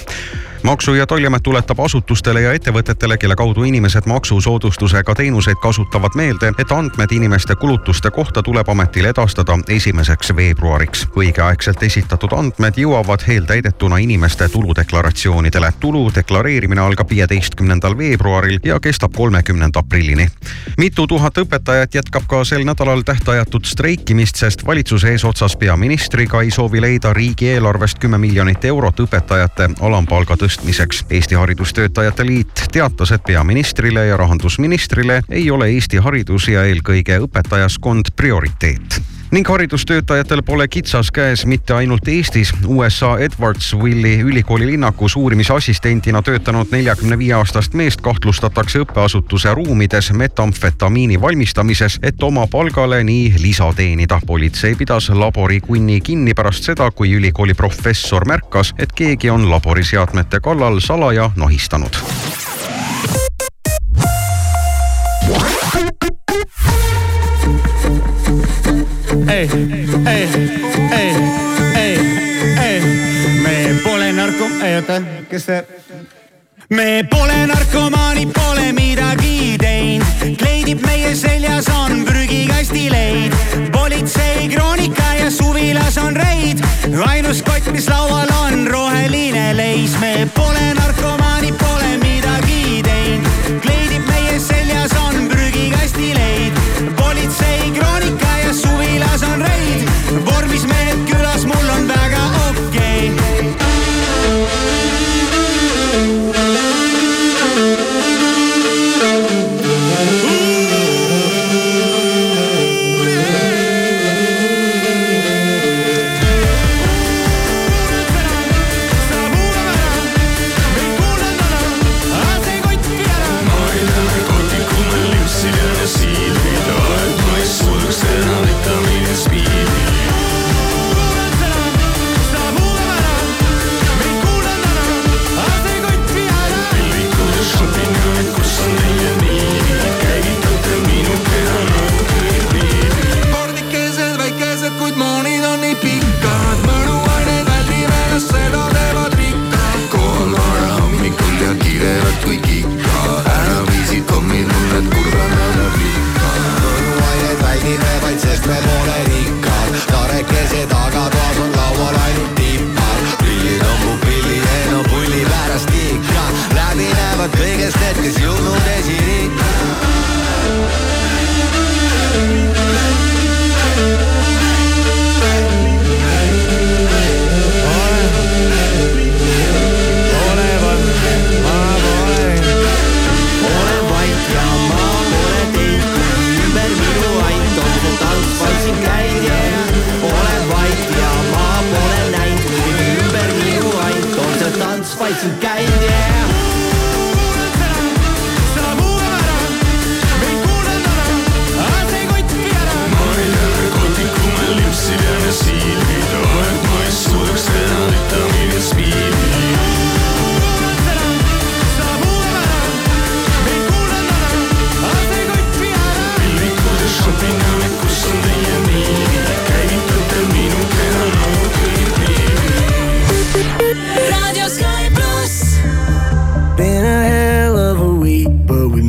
[0.63, 6.73] maksu- ja Tolliamet tuletab asutustele ja ettevõtetele, kelle kaudu inimesed maksusoodustusega teenuseid kasutavad meelde, et
[6.73, 11.07] andmed inimeste kulutuste kohta tuleb ametil edastada esimeseks veebruariks.
[11.17, 15.73] õigeaegselt esitatud andmed jõuavad eeltäidetuna inimeste tuludeklaratsioonidele.
[15.81, 20.29] tulu deklareerimine algab viieteistkümnendal veebruaril ja kestab kolmekümnenda aprillini.
[20.77, 26.81] mitu tuhat õpetajat jätkab ka sel nädalal tähtajatut streikimist, sest valitsuse eesotsas peaministriga ei soovi
[26.81, 31.05] leida riigieelarvest kümme miljonit eurot õpetajate alampalga tõstmiseks tõstmiseks.
[31.11, 38.11] Eesti Haridustöötajate Liit teatas, et peaministrile ja rahandusministrile ei ole Eesti haridus ja eelkõige õpetajaskond
[38.17, 42.53] prioriteet ning haridustöötajatel pole kitsas käes mitte ainult Eestis.
[42.67, 51.99] USA Edwardsville'i ülikooli linnakus uurimisassistendina töötanud neljakümne viie aastast meest kahtlustatakse õppeasutuse ruumides metamfetamiini valmistamises,
[52.03, 54.21] et oma palgale nii lisa teenida.
[54.27, 60.81] politsei pidas laborikunni kinni pärast seda, kui ülikooli professor märkas, et keegi on laboriseadmete kallal
[60.81, 62.50] salaja nahistanud
[69.31, 69.49] ei,
[70.07, 70.29] ei,
[70.93, 71.17] ei,
[71.75, 71.99] ei,
[72.63, 72.81] ei,
[73.43, 75.67] me pole narko-, ei oota, kes see?
[76.71, 83.37] me pole narkomaanid, pole midagi teinud, kleidib meie seljas on prügikasti leid.
[83.73, 86.65] politsei kroonika ja suvilas on reid,
[87.07, 89.95] ainus kott, mis laual on roheline leis.
[90.01, 96.61] me pole narkomaanid, pole midagi teinud, kleidib meie seljas on prügikasti leid.
[96.99, 98.30] politsei kroonika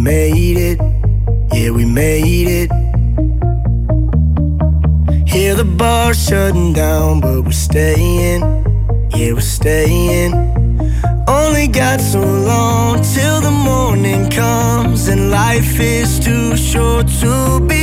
[0.04, 0.80] made it.
[1.54, 2.72] Yeah, we made it.
[5.28, 8.42] Hear the bar shutting down, but we're staying.
[9.16, 10.34] Yeah, we're staying.
[11.28, 17.81] Only got so long till the morning comes, and life is too short to be.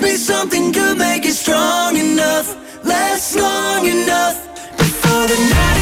[0.00, 4.36] Twist me something good, make it strong enough, last long enough.
[4.78, 5.79] Before the night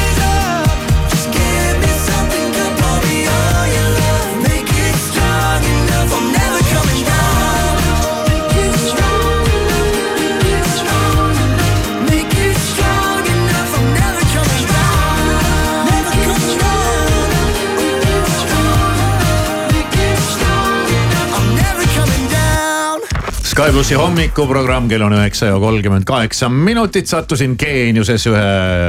[23.58, 28.44] Sky plussi hommikuprogramm, kell on üheksa ja kolmkümmend kaheksa minutit, sattusin geeniuses ühe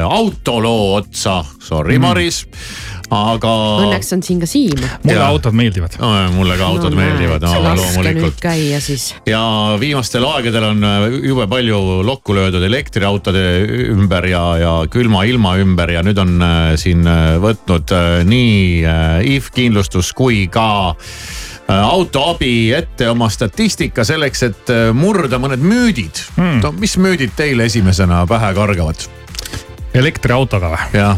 [0.06, 2.06] autoloo otsa, sorry mm.
[2.06, 2.38] Maris,
[3.10, 3.54] aga.
[3.88, 4.78] Õnneks on siin ka Siim.
[5.08, 6.12] mulle autod meeldivad no,.
[6.36, 8.38] mulle ka autod no, meeldivad, nüüd loomulikult.
[8.46, 9.08] käia siis.
[9.26, 9.42] ja
[9.82, 13.44] viimastel aegadel on äh, jube palju lokku löödud elektriautode
[13.90, 17.98] ümber ja, ja külma ilma ümber ja nüüd on äh, siin äh, võtnud
[18.30, 18.86] nii
[19.34, 20.70] IF kindlustus kui ka
[21.70, 26.62] äh, autoabi ette oma statistika selleks, et äh, murda mõned müüdid hmm..
[26.66, 29.08] no mis müüdid teile esimesena pähe kargavad?
[29.94, 30.88] elektriautoga või?
[30.98, 31.18] jah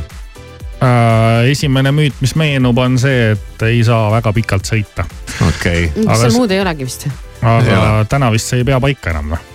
[0.82, 5.08] äh, esimene müüt, mis meenub, on see, et ei saa väga pikalt sõita.
[5.48, 6.18] okei okay.
[6.26, 7.08] seal muud ei olegi vist?
[7.42, 9.51] aga täna vist see ei pea paika enam või?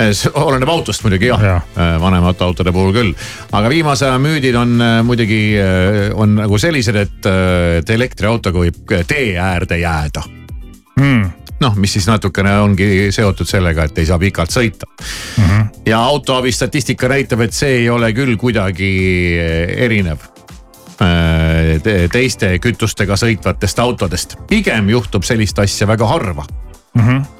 [0.00, 1.56] See oleneb autost muidugi jah ja.
[1.76, 3.12] ja., vanemate autode puhul küll.
[3.52, 5.42] aga viimase aja müüdid on äh, muidugi,
[6.14, 7.28] on nagu sellised, et,
[7.80, 10.24] et elektriautoga võib tee äärde jääda
[11.00, 11.24] mm.
[11.60, 15.44] noh, mis siis natukene ongi seotud sellega, et ei saa pikalt sõita mm.
[15.44, 15.66] -hmm.
[15.92, 18.92] ja autoabi statistika näitab, et see ei ole küll kuidagi
[19.76, 20.28] erinev
[22.12, 24.36] teiste kütustega sõitvatest autodest.
[24.48, 26.44] pigem juhtub sellist asja väga harva
[26.94, 27.02] mm.
[27.02, 27.39] -hmm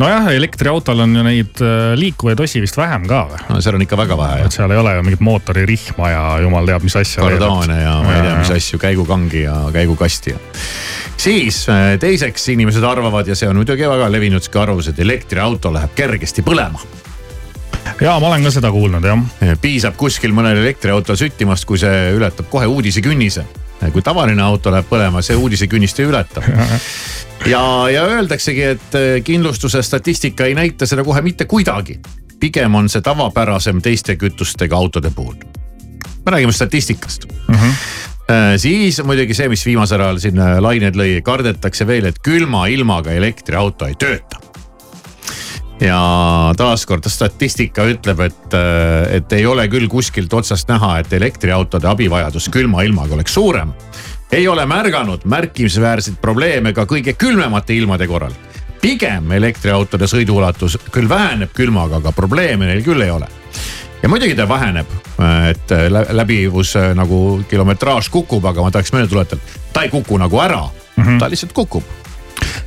[0.00, 3.40] nojah, elektriautol on ju neid äh, liikuvaid osi vist vähem ka või?
[3.50, 4.50] no seal on ikka väga vähe.
[4.54, 7.22] seal ei ole ju mingit mootoririhma ja jumal teab, mis asja.
[7.24, 10.42] kardaane ja ma ei tea, mis asju, käigukangi ja käigukasti ja.
[11.16, 15.72] siis äh, teiseks inimesed arvavad ja see on muidugi väga levinud sihuke arvamus, et elektriauto
[15.74, 16.82] läheb kergesti põlema
[18.00, 19.22] ja ma olen ka seda kuulnud jah.
[19.60, 23.46] piisab kuskil mõnel elektriautol süttimast, kui see ületab kohe uudisekünnise.
[23.92, 26.42] kui tavaline auto läheb põlema, see uudisekünnist ei ületa.
[27.46, 32.00] Ja, ja öeldaksegi, et äh, kindlustuse statistika ei näita seda kohe mitte kuidagi.
[32.40, 35.34] pigem on see tavapärasem teiste kütustega autode puhul.
[36.26, 37.54] me räägime statistikast mm.
[37.54, 37.72] -hmm
[38.56, 43.12] siis muidugi see, mis viimasel ajal siin äh, lained lõi, kardetakse veel, et külma ilmaga
[43.12, 44.40] elektriauto ei tööta
[45.80, 45.98] ja
[46.56, 48.56] taaskord statistika ütleb, et,
[49.18, 53.72] et ei ole küll kuskilt otsast näha, et elektriautode abivajadus külma ilmaga oleks suurem.
[54.32, 58.32] Ei ole märganud märkimisväärseid probleeme ka kõige külmemate ilmade korral.
[58.80, 63.26] pigem elektriautode sõiduulatus küll väheneb külmaga, aga probleeme neil küll ei ole
[64.02, 64.86] ja muidugi ta väheneb,
[65.50, 65.72] et
[66.12, 69.40] läbivus nagu kilometraaž kukub, aga ma tahaks meelde tuletada,
[69.72, 71.18] ta ei kuku nagu ära mm, -hmm.
[71.18, 71.82] ta lihtsalt kukub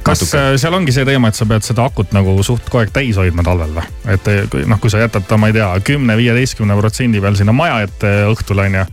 [0.03, 2.91] kas äh, seal ongi see teema, et sa pead seda akut nagu suht kogu aeg
[2.95, 3.85] täis hoidma talvel või?
[4.13, 7.37] et äh, kui- noh, kui sa jätad ta, ma ei tea, kümne, viieteistkümne protsendi peal
[7.39, 8.85] sinna maja ette õhtul on ju.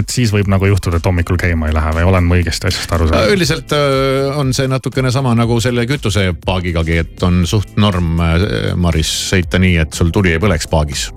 [0.00, 2.92] et siis võib nagu juhtuda, et hommikul käima ei lähe või olen ma õigesti asjast
[2.96, 3.34] aru saanud?
[3.36, 8.16] üldiselt öö, on see natukene sama nagu selle kütusepaagigagi, et on suht norm,
[8.76, 11.08] Maris, sõita nii, et sul tuli ei põleks paagis.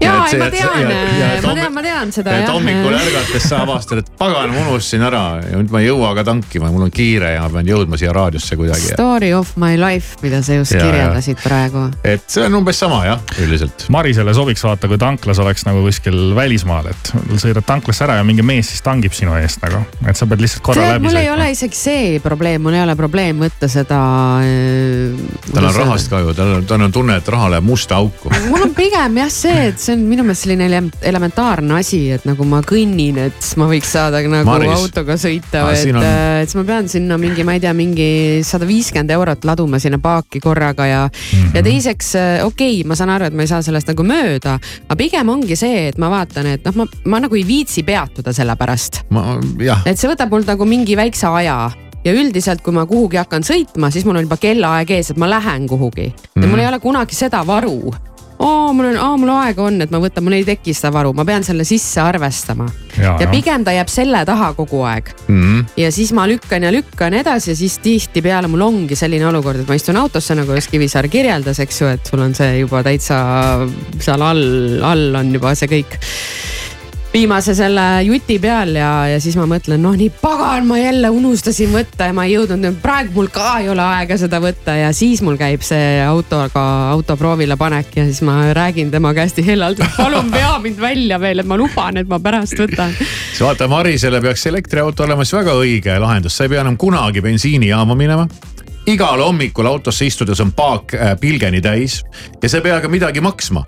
[0.00, 2.48] ja, ei see- ma see- tean ja- ja, et ma tean, ma tean seda et
[2.48, 6.24] hommikul ärgates sa avastad, et pagan, ma unustasin ära ja nüüd ma ei jõua ka
[6.24, 8.92] tankima, mul on kiire ja ma pean jõudma siia raadiosse kuidagi.
[8.94, 10.84] Story of my life, mida sa just Ja, ja.
[10.90, 11.84] kirjeldasid praegu.
[12.04, 13.86] et see on umbes sama jah, üldiselt.
[13.90, 18.42] Marisele sobiks vaata, kui tanklas oleks nagu kuskil välismaal, et sõidad tanklasse ära ja mingi
[18.42, 21.30] mees siis tangib sinu eest nagu, et sa pead lihtsalt korra tead, läbi mul ei
[21.30, 24.00] ole isegi see probleem, mul ei ole probleem võtta seda.
[25.54, 28.30] tal on rahast ka ju, tal on, tal on tunne, et raha läheb musta auku.
[28.48, 32.24] mul on pigem jah see, et see on minu meelest selline ele- elementaarne asi, et
[32.28, 34.72] nagu ma kõnnin, et ma võiks saada nagu Maris.
[34.76, 37.72] autoga sõita siin et on- on..., et siis ma pean sinna mingi, ma ei tea,
[37.76, 38.08] mingi
[38.44, 41.46] sada viiskümmend eurot laduma sinna paaki korraga ja mm, Mhm.
[41.46, 41.56] -hmm.
[41.56, 42.12] ja teiseks
[42.44, 44.58] okei okay,, ma saan aru, et ma ei saa sellest nagu mööda,
[44.88, 48.32] aga pigem ongi see, et ma vaatan, et noh, ma, ma nagu ei viitsi peatuda
[48.32, 49.02] selle pärast
[49.86, 51.70] et see võtab mult nagu mingi väikse aja
[52.04, 55.26] ja üldiselt, kui ma kuhugi hakkan sõitma, siis mul on juba kellaaeg ees, et ma
[55.30, 56.42] lähen kuhugi mm.
[56.42, 57.94] ja mul ei ole kunagi seda varu.
[58.38, 61.12] oo, mul on, aa mul aega on, et ma võtan, mul ei teki seda varu,
[61.16, 62.66] ma pean selle sisse arvestama.
[62.98, 65.76] ja, ja pigem ta jääb selle taha kogu aeg mm.
[65.80, 69.70] ja siis ma lükkan ja lükkan edasi ja siis tihtipeale mul ongi selline olukord, et
[69.70, 73.18] ma istun autosse nagu just Kivisaar kirjeldas, eks ju, et sul on see juba täitsa
[74.02, 75.98] seal all, all on juba see kõik
[77.14, 81.70] viimase selle juti peal ja, ja siis ma mõtlen, noh nii pagan, ma jälle unustasin
[81.70, 85.22] võtta ja ma ei jõudnud, praegu mul ka ei ole aega seda võtta ja siis
[85.22, 89.94] mul käib see autoga, auto proovile panek ja siis ma räägin tema käest hellalt, et
[89.94, 92.96] palun vea mind välja veel, et ma luban, et ma pärast võtan.
[92.98, 97.22] siis vaata Marisele peaks elektriauto olema siis väga õige lahendus, sa ei pea enam kunagi
[97.22, 98.26] bensiinijaama minema
[98.90, 102.02] igal hommikul autosse istudes on paak äh, pilgeni täis
[102.42, 103.62] ja sa ei pea ka midagi maksma.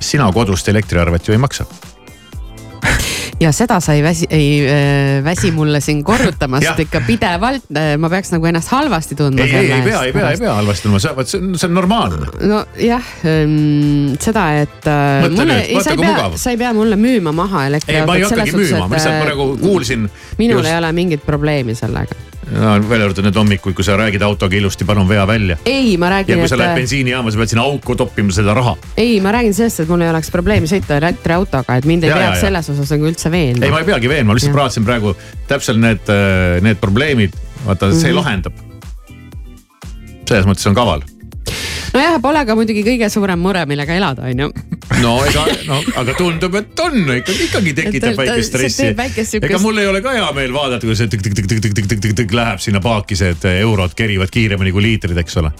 [0.00, 1.64] sina kodust elektriarvet ju ei maksa.
[3.40, 7.66] Ja seda sa ei väsi, ei äh, väsi mulle siin korrutamast ikka pidevalt,
[7.98, 9.44] ma peaks nagu ennast halvasti tundma.
[9.44, 11.68] ei, ei, ei pea, ei pea, ei pea halvasti tundma, see, vot see on, see
[11.70, 12.30] on normaalne.
[12.40, 13.10] nojah,
[14.24, 17.00] seda, et äh, Mõtle nüüd,, vaata, sa ei kui pea mugav., sa ei pea mulle
[17.00, 20.06] müüma maha ei, ma ei elektriautot hakkagi müüma, ma lihtsalt praegu äh, kuulsin.
[20.38, 22.22] minul ei ole mingit probleemi sellega.
[22.54, 25.56] No välja arvatud need hommikuid, kui sa räägid autoga ilusti, palun vea välja.
[25.66, 28.54] ei, ma ja räägin, kui sa lähed et, bensiinijaama, sa pead sinna auku toppima seda
[28.54, 28.76] raha.
[28.96, 32.16] ei, ma räägin sellest, et mul ei oleks probleemi sõita elektriautoga, et mind ei Ja,
[32.16, 32.46] ja, peaks ja.
[32.48, 34.60] selles osas nagu üldse veenma ei, ma ei peagi veenma, lihtsalt Jah.
[34.60, 35.16] praatasin praegu
[35.50, 36.14] täpselt need,
[36.62, 37.34] need probleemid,
[37.66, 38.16] vaata see Mhm.
[38.20, 38.52] lahendab.
[40.28, 41.02] selles mõttes on kaval.
[41.94, 44.52] nojah, pole ka muidugi kõige suurem mure, millega elada, on ju.
[45.02, 48.90] No ega, no aga tundub, et on ikkagi, ikkagi tekitab see stressi
[49.40, 53.32] ega mul ei ole ka hea meel vaadata, kui see tõk-tõk-tõk-tõk-tõk-tõk läheb sinna paaki, see,
[53.34, 55.50] et eurod kerivad kiiremini kui liitrid, eks ole.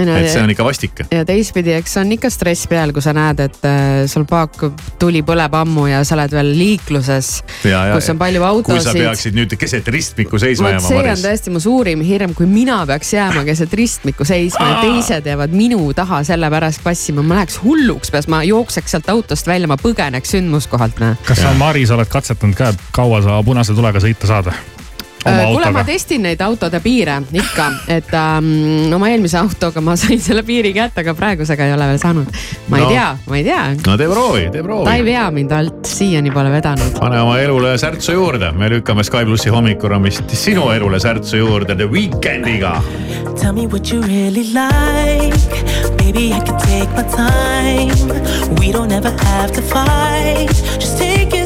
[0.00, 1.02] Et see on ikka vastik.
[1.12, 4.56] ja teistpidi, eks on ikka stress peal, kui sa näed, et äh, sul paak
[5.00, 7.30] tuli põleb ammu ja sa oled veel liikluses,
[7.62, 8.46] kus on palju kui
[8.80, 9.00] sa autosid.
[9.04, 13.12] peaksid nüüd keset ristmikku seisma jääma, see on tõesti mu suurim hirm, kui mina peaks
[13.16, 18.12] jääma keset ristmikku seisma ja teised jäävad minu taha selle pärast passima, ma läheks hulluks
[18.14, 21.16] peas, ma jookseks sealt autost välja, ma põgeneks sündmuskohalt, näe.
[21.26, 24.52] kas sa, Maris, oled katsetanud ka, et kaua sa punase tulega sõita saad?
[24.54, 24.79] Äh,
[25.24, 30.42] kuule, ma testin neid autode piire ikka, et ähm, oma eelmise autoga ma sain selle
[30.46, 32.30] piiri kätte, aga praegusega ei ole veel saanud.
[32.68, 32.88] ma ei No.
[32.90, 33.62] tea, ma ei tea.
[33.86, 35.04] no tee proovi, tee ta ei proovi.
[35.04, 36.98] vea mind alt, siiani pole vedanud.
[37.00, 41.84] pane oma elule särtsu juurde, me lükkame Sky plussi hommikuruumist sinu elule särtsu juurde The
[41.90, 42.80] Weekendiga.
[43.40, 45.36] Tell me what you really like.
[45.96, 48.56] Baby, I can take my time.
[48.60, 50.50] We don't ever have to fight.
[50.78, 51.39] Just take it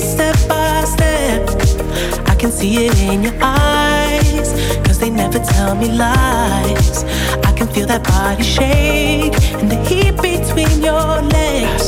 [2.45, 4.53] can see it in your eyes.
[4.85, 7.03] Cause they never tell me lies.
[7.49, 11.87] I can feel that body shake and the heat between your legs.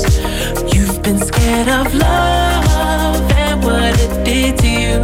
[0.74, 4.98] You've been scared of love and what it did to you.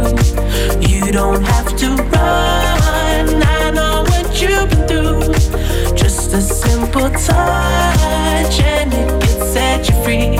[0.89, 3.43] You don't have to run.
[3.59, 5.93] I know what you've been through.
[5.95, 10.31] Just a simple touch and it can set you free.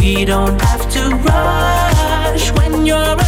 [0.00, 3.23] We don't have to rush when you're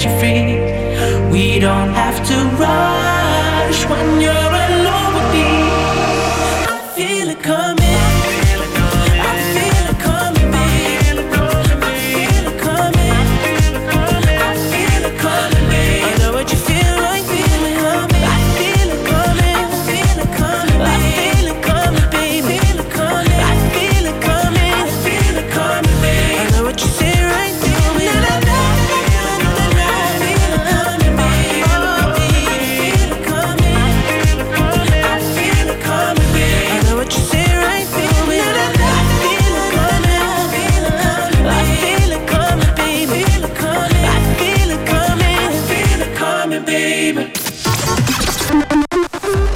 [0.00, 1.30] set you free.
[1.30, 2.99] We don't have to run.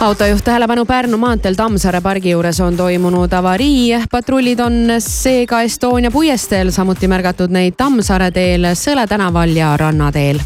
[0.05, 3.97] autojuht tähelepanu Pärnu maanteel Tammsaare pargi juures on toimunud avarii.
[4.11, 10.41] patrullid on seega Estonia puiesteel, samuti märgatud neid Tammsaare teel, Sõle tänaval ja Rannateel.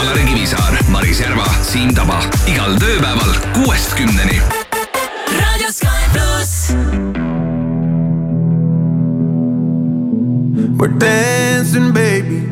[0.00, 2.18] Alari Kivisaar, Maris Järva, Siim Taba
[2.50, 4.40] igal tööpäeval kuuest kümneni.
[5.38, 6.74] raadio Sky pluss.
[10.78, 12.51] We're dancing, baby.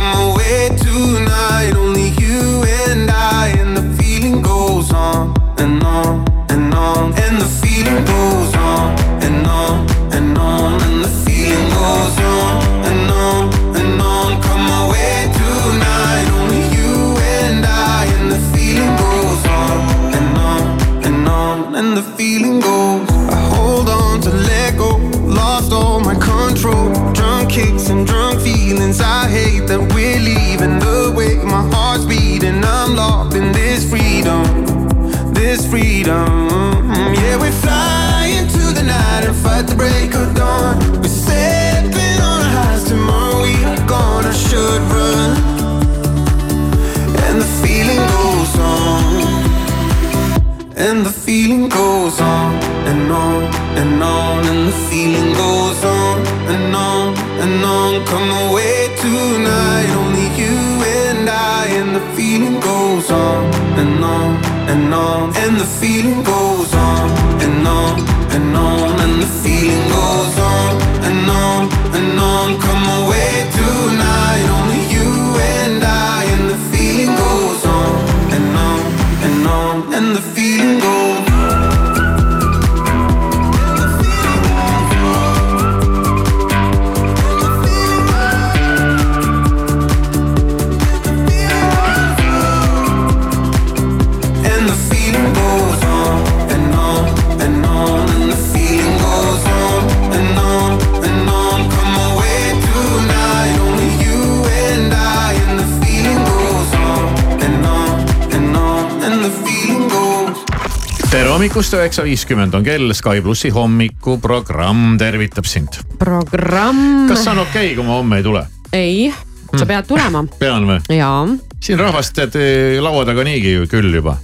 [111.81, 115.81] Üheksa viiskümmend on kell, Sky plussi hommikuprogramm tervitab sind.
[115.99, 117.07] programm.
[117.09, 118.43] kas see on okei okay,, kui ma homme ei tule?
[118.73, 119.13] ei,
[119.57, 120.23] sa pead tulema.
[120.39, 120.77] pean või?
[120.93, 121.23] jaa,
[121.59, 122.37] siin rahvast tead
[122.81, 124.17] laua taga niigi ju küll juba.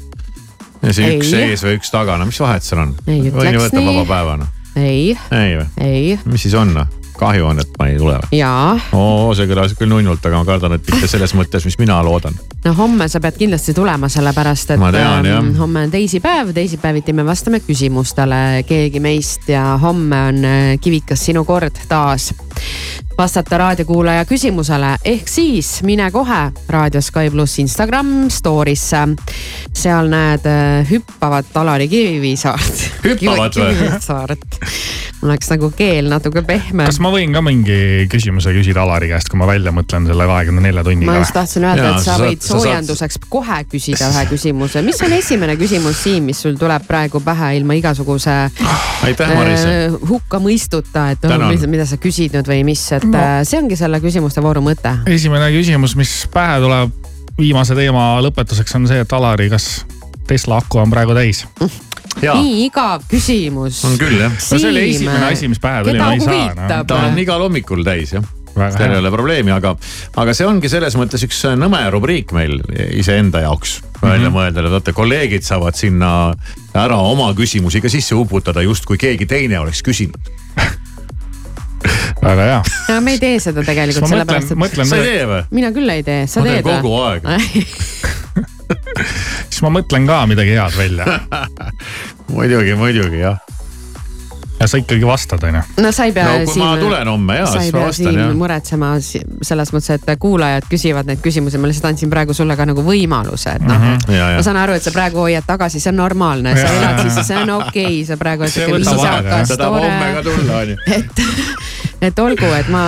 [0.83, 1.17] ja see Ei.
[1.17, 2.93] üks ees või üks taga, no mis vahet seal on?
[3.07, 3.89] Ei ütleks nii.
[3.89, 4.49] vaba päevana.
[4.75, 5.67] ei, ei või?
[5.81, 6.93] ei, mis siis on noh?
[7.17, 8.39] Kahju on, et ma ei tule või?
[8.39, 8.77] jaa.
[8.97, 12.37] oo, see kõlas küll nunnult, aga ma kardan, et mitte selles mõttes, mis mina loodan.
[12.65, 17.25] no homme sa pead kindlasti tulema, sellepärast et tean, ähm, homme on teisipäev, teisipäeviti me
[17.27, 22.31] vastame küsimustele keegi meist ja homme on äh, Kivikas sinu kord taas
[23.17, 29.05] vastata raadiokuulaja küsimusele, ehk siis mine kohe Raadio Sky pluss Instagram story'sse.
[29.77, 32.83] seal näed äh, hüppavat Alari Kivisaart.
[33.05, 33.73] Hüppavat või?
[33.77, 34.59] Kivisaart,
[35.21, 36.85] mul läks nagu keel natuke pehme.
[36.85, 40.65] kas ma võin ka mingi küsimuse küsida Alari käest, kui ma välja mõtlen selle kahekümne
[40.67, 44.85] nelja tunniga ma just tahtsin öelda, et sa sa võid soojenduseks kohe küsida ühe küsimuse,
[44.85, 48.35] mis on esimene küsimus Siim, mis sul tuleb praegu pähe ilma igasuguse
[49.07, 49.65] aitäh, Maris.
[49.65, 53.17] äh, hukkamõistuta, et oh, mida, mida sa küsid nüüd või mis, et No.
[53.17, 54.95] äh, see ongi selle küsimuste vooru mõte.
[55.07, 56.91] esimene küsimus, mis pähe tuleb
[57.37, 59.85] viimase teema lõpetuseks on see, et Alari, kas
[60.27, 61.45] Tesla aku on praegu täis?
[62.17, 63.83] nii igav küsimus.
[63.85, 64.31] on küll jah.
[64.33, 66.87] no see oli esimene asi, mis pähe tuli, ma ei saa huvitab?
[66.89, 68.25] ta on igal hommikul täis jah.
[68.57, 69.75] Seal ei ole probleemi, aga,
[70.17, 72.55] aga see ongi selles mõttes üks nõme rubriik meil
[72.97, 74.33] iseenda jaoks välja Mhm.
[74.33, 76.33] mõelda, et vaata kolleegid saavad sinna
[76.73, 80.17] ära oma küsimusi ka sisse uputada, justkui keegi teine oleks küsinud.
[82.21, 82.61] väga hea.
[82.89, 84.57] no me ei tee seda tegelikult sellepärast, et.
[84.87, 85.41] Sa ei tee või?
[85.59, 87.21] mina küll ei tee, sa Ma teed kogu aeg.
[89.49, 91.03] siis ma mõtlen ka midagi head välja.
[92.35, 93.37] muidugi, muidugi jah.
[94.59, 95.61] Ja sa ikkagi vastad, onju.
[95.77, 98.33] no sa ei pea No kui ma tulen homme, ei siis ma vastan, siin jah.
[98.37, 102.83] muretsema selles mõttes, et kuulajad küsivad neid küsimusi, ma lihtsalt andsin praegu sulle ka nagu
[102.85, 104.39] võimaluse, et noh ja, ja.
[104.39, 107.37] ma saan aru, et sa praegu hoiad tagasi, see on normaalne, sa elad siis, see
[107.43, 110.25] on okei okay,, sa praegu oled See sihuke võtab aega, viisakas, ta tahab homme ka
[110.25, 110.41] tore.
[110.41, 110.77] tulla onju.
[110.97, 111.21] et,
[112.01, 112.81] et olgu, et ma,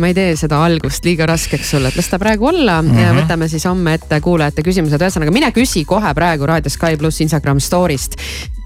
[0.00, 2.98] ma ei tee seda algust liiga raskeks sulle, et las ta praegu olla mm -hmm.
[3.00, 3.20] ja Mhm.
[3.22, 7.60] võtame siis homme ette kuulajate küsimused, ühesõnaga mine küsi kohe praegu Raadio Sky pluss Instagram
[7.60, 8.16] story'st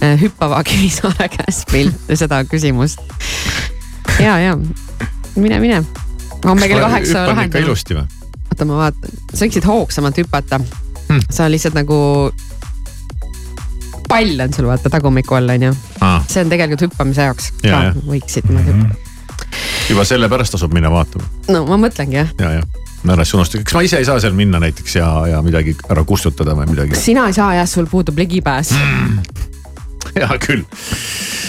[0.02, 2.98] eh, hüppava Kivisaare käest pilt, seda küsimust.
[4.20, 4.56] ja, ja
[5.36, 5.84] mine, mine.
[6.44, 7.64] homme kell kaheksa lahendame.
[7.64, 8.06] ilusti või?
[8.50, 10.60] oota, ma vaatan, sa võiksid hoogsamalt hüpata
[11.08, 11.20] Hmm.
[11.30, 12.30] sa lihtsalt nagu,
[14.08, 16.24] pall on sul vaata tagumiku all onju Aa.
[16.28, 17.92] see on tegelikult hüppamise jaoks Ja, ka ja.
[18.08, 19.07] võiksid niimoodi hüppata.
[19.88, 22.64] Juba sellepärast tasub minna vaatama no ma mõtlengi jah, ja, ja.
[23.08, 26.04] ära siis unustage, kas ma ise ei saa seal minna näiteks ja, ja midagi ära
[26.08, 26.98] kustutada või midagi?
[26.98, 28.74] sina ei saa jah, sul puudub ligipääs.
[30.18, 30.64] hea küll.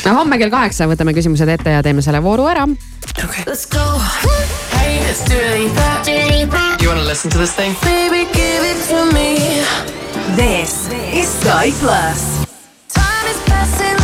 [0.06, 2.68] no homme kell kaheksa võtame küsimused ette ja teeme selle vooru ära.
[3.46, 4.00] Let's go.
[4.78, 5.74] Hey, let's do it
[6.06, 6.78] deeper.
[6.82, 7.76] You wanna listen to this thing?
[7.82, 9.66] Baby, give it to me.
[10.36, 12.46] This is Sky Plus.
[12.94, 13.99] Time is passing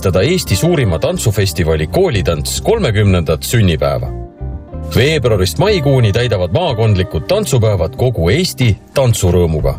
[0.00, 4.08] tähistada Eesti suurima tantsufestivali Koolitants kolmekümnendat sünnipäeva.
[4.96, 9.74] veebruarist maikuuni täidavad maakondlikud tantsupäevad kogu Eesti tantsurõõmuga.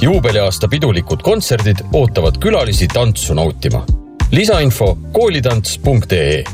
[0.00, 3.86] juubeliaasta pidulikud kontserdid ootavad külalisi tantsu nautima.
[4.32, 6.44] lisainfo koolitants.ee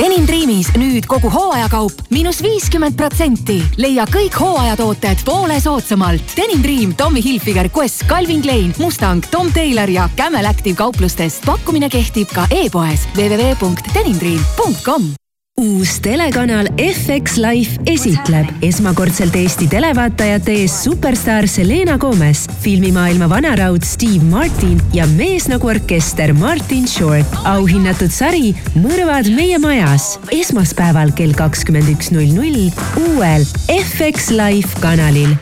[0.00, 3.58] Denim Dreamis nüüd kogu hooajakaup miinus viiskümmend protsenti.
[3.76, 6.24] leia kõik hooajatooted poole soodsamalt.
[6.38, 11.44] Denim Dream, Tommy Hilfiger, Quest, Calvin Klein, Mustang, Tom Taylor ja Camel Active kauplustest.
[11.44, 15.29] pakkumine kehtib ka e-poes www.denimdream.com
[15.60, 24.24] uus telekanal FX Life esitleb esmakordselt Eesti televaatajate ees superstaar Selena Gomez, filmimaailma vanaraud Steve
[24.30, 27.36] Martin ja mees nagu orkester Martin Short.
[27.44, 32.66] auhinnatud sari Mõrvad meie majas esmaspäeval kell kakskümmend üks null null
[33.04, 33.46] uuel
[33.76, 35.36] FX Life kanalil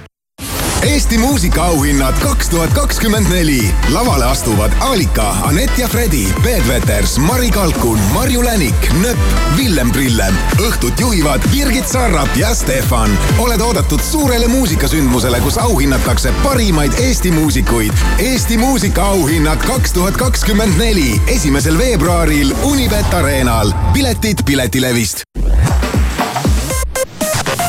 [0.82, 3.74] Eesti muusikaauhinnad kaks tuhat kakskümmend neli.
[3.92, 9.18] lavale astuvad Alika, Anett ja Fredi, Peet Veters, Mari Kalkun, Marju Länik, Nööp,
[9.56, 10.34] Villem Trillem.
[10.58, 13.18] õhtut juhivad Birgit Sarrap ja Stefan.
[13.38, 17.92] oled oodatud suurele muusikasündmusele, kus auhinnatakse parimaid Eesti muusikuid.
[18.18, 23.72] Eesti muusikaauhinnad kaks tuhat kakskümmend neli, esimesel veebruaril Unibet Arenal.
[23.92, 25.22] piletid Piletilevist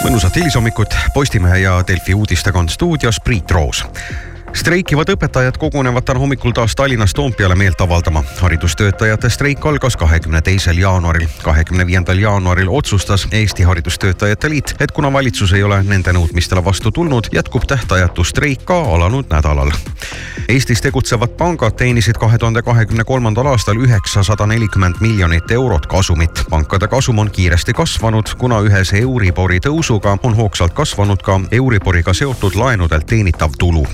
[0.10, 3.84] mõnusat hilishommikut, Postimehe ja Delfi uudistega on stuudios Priit Roos
[4.54, 8.24] streikivad õpetajad kogunevad täna hommikul taas Tallinnas Toompeale meelt avaldama.
[8.42, 11.28] haridustöötajate streik algas kahekümne teisel jaanuaril.
[11.44, 16.92] kahekümne viiendal jaanuaril otsustas Eesti Haridustöötajate Liit, et kuna valitsus ei ole nende nõudmistele vastu
[16.92, 19.72] tulnud, jätkub tähtajatu streik ka alanud nädalal.
[20.50, 26.44] Eestis tegutsevad pangad teenisid kahe tuhande kahekümne kolmandal aastal üheksasada nelikümmend miljonit eurot kasumit.
[26.50, 32.56] pankade kasum on kiiresti kasvanud, kuna ühes Euribori tõusuga on hoogsalt kasvanud ka Euriboriga seotud
[32.56, 33.86] laenudelt teenitav tulu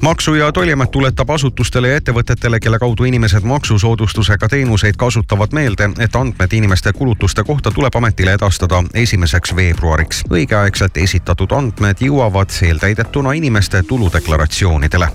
[0.00, 6.16] maksu- ja Tolliamet tuletab asutustele ja ettevõtetele, kelle kaudu inimesed maksusoodustusega teenuseid kasutavad meelde, et
[6.16, 10.22] andmed inimeste kulutuste kohta tuleb ametile edastada esimeseks veebruariks.
[10.30, 15.08] õigeaegselt esitatud andmed jõuavad eeltäidetuna inimeste tuludeklaratsioonidele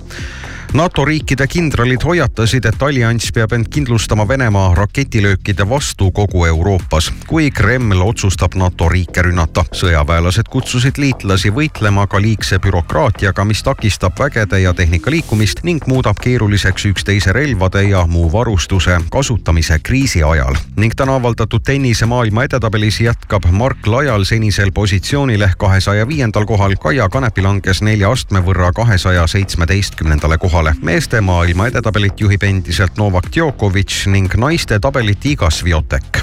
[0.73, 7.49] NATO riikide kindralid hoiatasid, et allianss peab end kindlustama Venemaa raketilöökide vastu kogu Euroopas, kui
[7.51, 9.65] Kreml otsustab NATO riike rünnata.
[9.75, 16.15] sõjaväelased kutsusid liitlasi võitlema ka liigse bürokraatiaga, mis takistab vägede ja tehnika liikumist ning muudab
[16.23, 20.55] keeruliseks üksteise relvade ja muu varustuse kasutamise kriisi ajal.
[20.75, 26.75] ning täna avaldatud tennise maailma edetabelis jätkab Mark Lajal senisel positsioonil ehk kahesaja viiendal kohal.
[26.75, 30.75] Kaia Kanepi langes nelja astme võrra kahesaja seitsmeteistkümnendale kohale kohale.
[30.81, 36.21] meeste maailma edetabelit juhib endiselt Novak Djokovic ning naiste tabelit Iga Swiatek.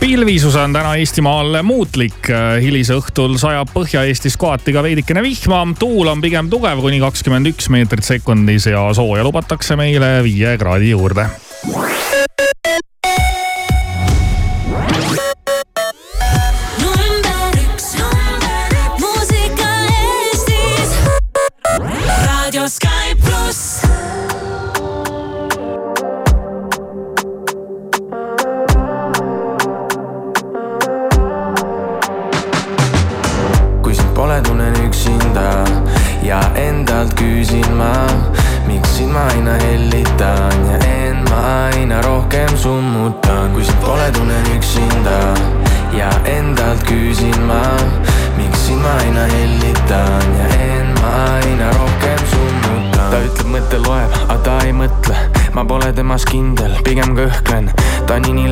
[0.00, 2.30] pilvisus on täna Eestimaal muutlik.
[2.62, 5.66] hilisõhtul sajab Põhja-Eestis kohati ka veidikene vihma.
[5.78, 10.90] tuul on pigem tugev, kuni kakskümmend üks meetrit sekundis ja sooja lubatakse meile viie kraadi
[10.90, 11.28] juurde.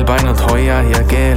[0.07, 1.36] nilb, ainult hoia ja keela,